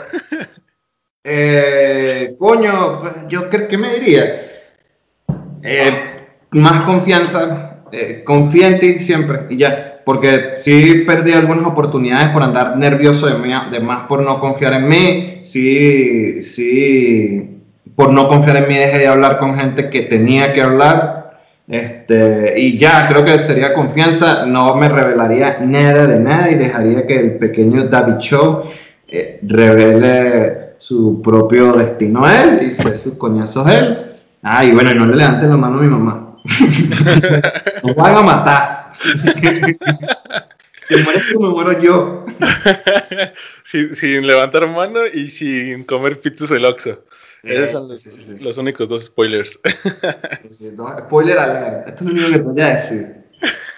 [1.24, 4.50] eh, coño, yo ¿qué me diría?
[5.62, 6.20] Eh,
[6.52, 10.02] más confianza, eh, confía en ti siempre y ya.
[10.06, 14.74] Porque sí perdí algunas oportunidades por andar nervioso de, mí, de más por no confiar
[14.74, 15.42] en mí.
[15.44, 17.62] Sí, sí,
[17.96, 21.19] por no confiar en mí dejé de hablar con gente que tenía que hablar.
[21.70, 24.46] Este, y ya, creo que sería confianza.
[24.46, 28.64] No me revelaría nada de nada y dejaría que el pequeño David Show
[29.08, 34.06] eh, revele su propio destino a él y se sus coñazos a él.
[34.42, 36.36] Ah, y bueno, no le levanten la mano a mi mamá.
[37.84, 38.92] Nos van a matar.
[40.74, 42.26] si mueres me muero yo.
[43.64, 47.04] sin, levantar mano y sin comer pizzas del Oxxo.
[47.44, 49.60] Esos son los, únicos dos spoilers.
[51.06, 51.88] spoiler alert.
[51.88, 53.16] Esto es lo único que te voy a decir.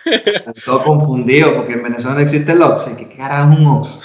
[0.65, 2.97] todo confundido porque en Venezuela no existe el Oxxo.
[2.97, 4.01] ¿Qué carajo es un Oxxo?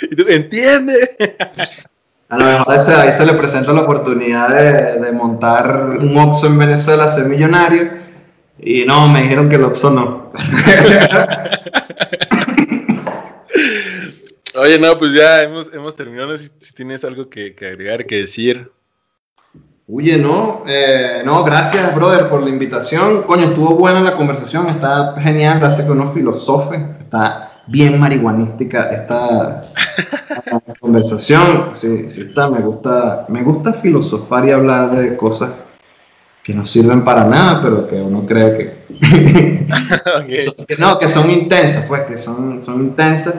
[0.10, 1.16] ¿Y tú entiendes?
[2.28, 7.08] A lo mejor ahí se le presenta la oportunidad de, montar un Oxxo en Venezuela,
[7.08, 8.02] ser millonario.
[8.58, 10.32] Y no, me dijeron que el Oxxo no.
[14.56, 16.36] Oye, no, pues ya hemos, hemos terminado.
[16.36, 18.70] Si, si tienes algo que, agregar, que decir.
[19.88, 23.24] Oye, no, eh, no, gracias, brother, por la invitación.
[23.24, 25.58] Coño, estuvo buena la conversación, está genial.
[25.58, 29.60] Gracias que uno filosofe, está bien marihuanística esta,
[30.80, 31.70] conversación.
[31.74, 35.50] Sí, sí está, me gusta, me gusta filosofar y hablar de cosas
[36.44, 39.66] que no sirven para nada, pero que uno cree que,
[40.78, 43.34] no, que son intensas, pues, que son, son intensas.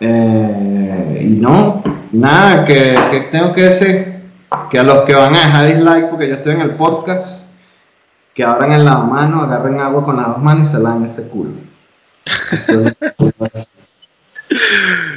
[0.00, 1.82] Eh, y no,
[2.12, 4.22] nada, que, que, tengo que decir
[4.70, 7.54] que a los que van a dejar dislike porque yo estoy en el podcast,
[8.34, 11.04] que abran en la mano, agarren agua con las dos manos y se la en
[11.04, 11.52] ese culo.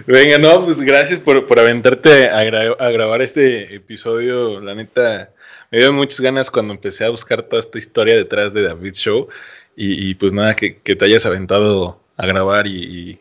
[0.08, 2.44] Venga, no, pues gracias por, aventarte a,
[2.92, 4.60] grabar este episodio.
[4.60, 5.30] La neta,
[5.72, 9.28] me dio muchas ganas cuando empecé a buscar toda esta historia detrás de David Show.
[9.76, 13.20] Y, pues nada, que, te hayas aventado a grabar y,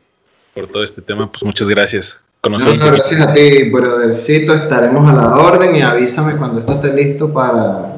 [0.58, 2.20] por todo este tema, pues muchas gracias.
[2.42, 4.54] gracias a ti, brothercito.
[4.54, 7.96] Estaremos a la orden y avísame cuando esto esté listo para,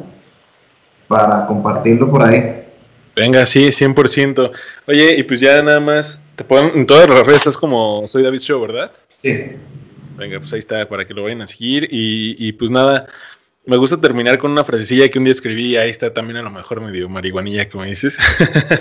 [1.09, 2.65] para compartirlo por ahí.
[3.17, 4.51] Venga, sí, 100%.
[4.87, 8.23] Oye, y pues ya nada más, te pueden, en todas las redes estás como Soy
[8.23, 8.93] David Show, ¿verdad?
[9.09, 9.53] Sí.
[10.19, 11.89] Venga, pues ahí está, para que lo vayan a seguir.
[11.91, 13.07] Y, y pues nada,
[13.65, 16.51] me gusta terminar con una frasecilla que un día escribí, ahí está también a lo
[16.51, 18.19] mejor medio marihuanilla, como dices.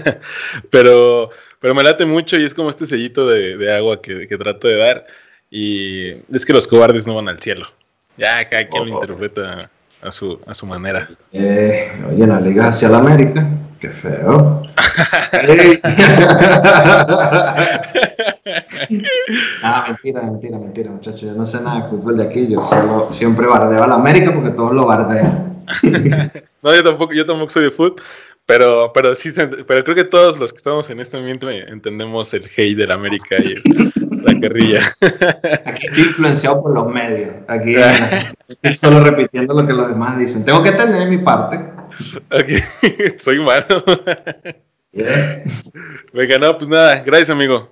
[0.70, 4.68] pero, pero me late mucho y es como este sellito de, agua que, que, trato
[4.68, 5.06] de dar.
[5.52, 7.68] Y es que los cobardes no van al cielo.
[8.18, 9.02] Ya, cada quien lo oh.
[9.02, 9.70] interpreta
[10.02, 11.10] a su, a su manera.
[11.32, 13.48] Eh, oye, la Liga hacia la América,
[13.80, 14.64] qué feo.
[19.64, 21.22] ah, mentira, mentira, mentira, muchachos.
[21.22, 22.48] Yo no sé nada de fútbol de aquí.
[22.48, 25.64] Yo solo siempre bardeo a la América porque todos lo bardean.
[26.62, 27.96] no, yo tampoco, yo tampoco soy de fútbol.
[28.50, 29.32] Pero, pero sí,
[29.68, 32.96] pero creo que todos los que estamos en este ambiente entendemos el hate de la
[32.96, 33.62] América y
[34.24, 34.80] la guerrilla.
[35.66, 37.36] Aquí estoy influenciado por los medios.
[37.48, 37.76] Aquí
[38.48, 40.44] estoy solo repitiendo lo que los demás dicen.
[40.46, 41.64] Tengo que tener mi parte.
[42.32, 42.56] Aquí,
[43.20, 43.84] soy humano.
[46.12, 47.70] Venga, no, pues nada, gracias amigo.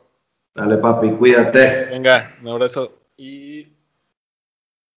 [0.53, 1.85] Dale papi, cuídate.
[1.85, 2.99] Venga, un abrazo.
[3.17, 3.46] Y...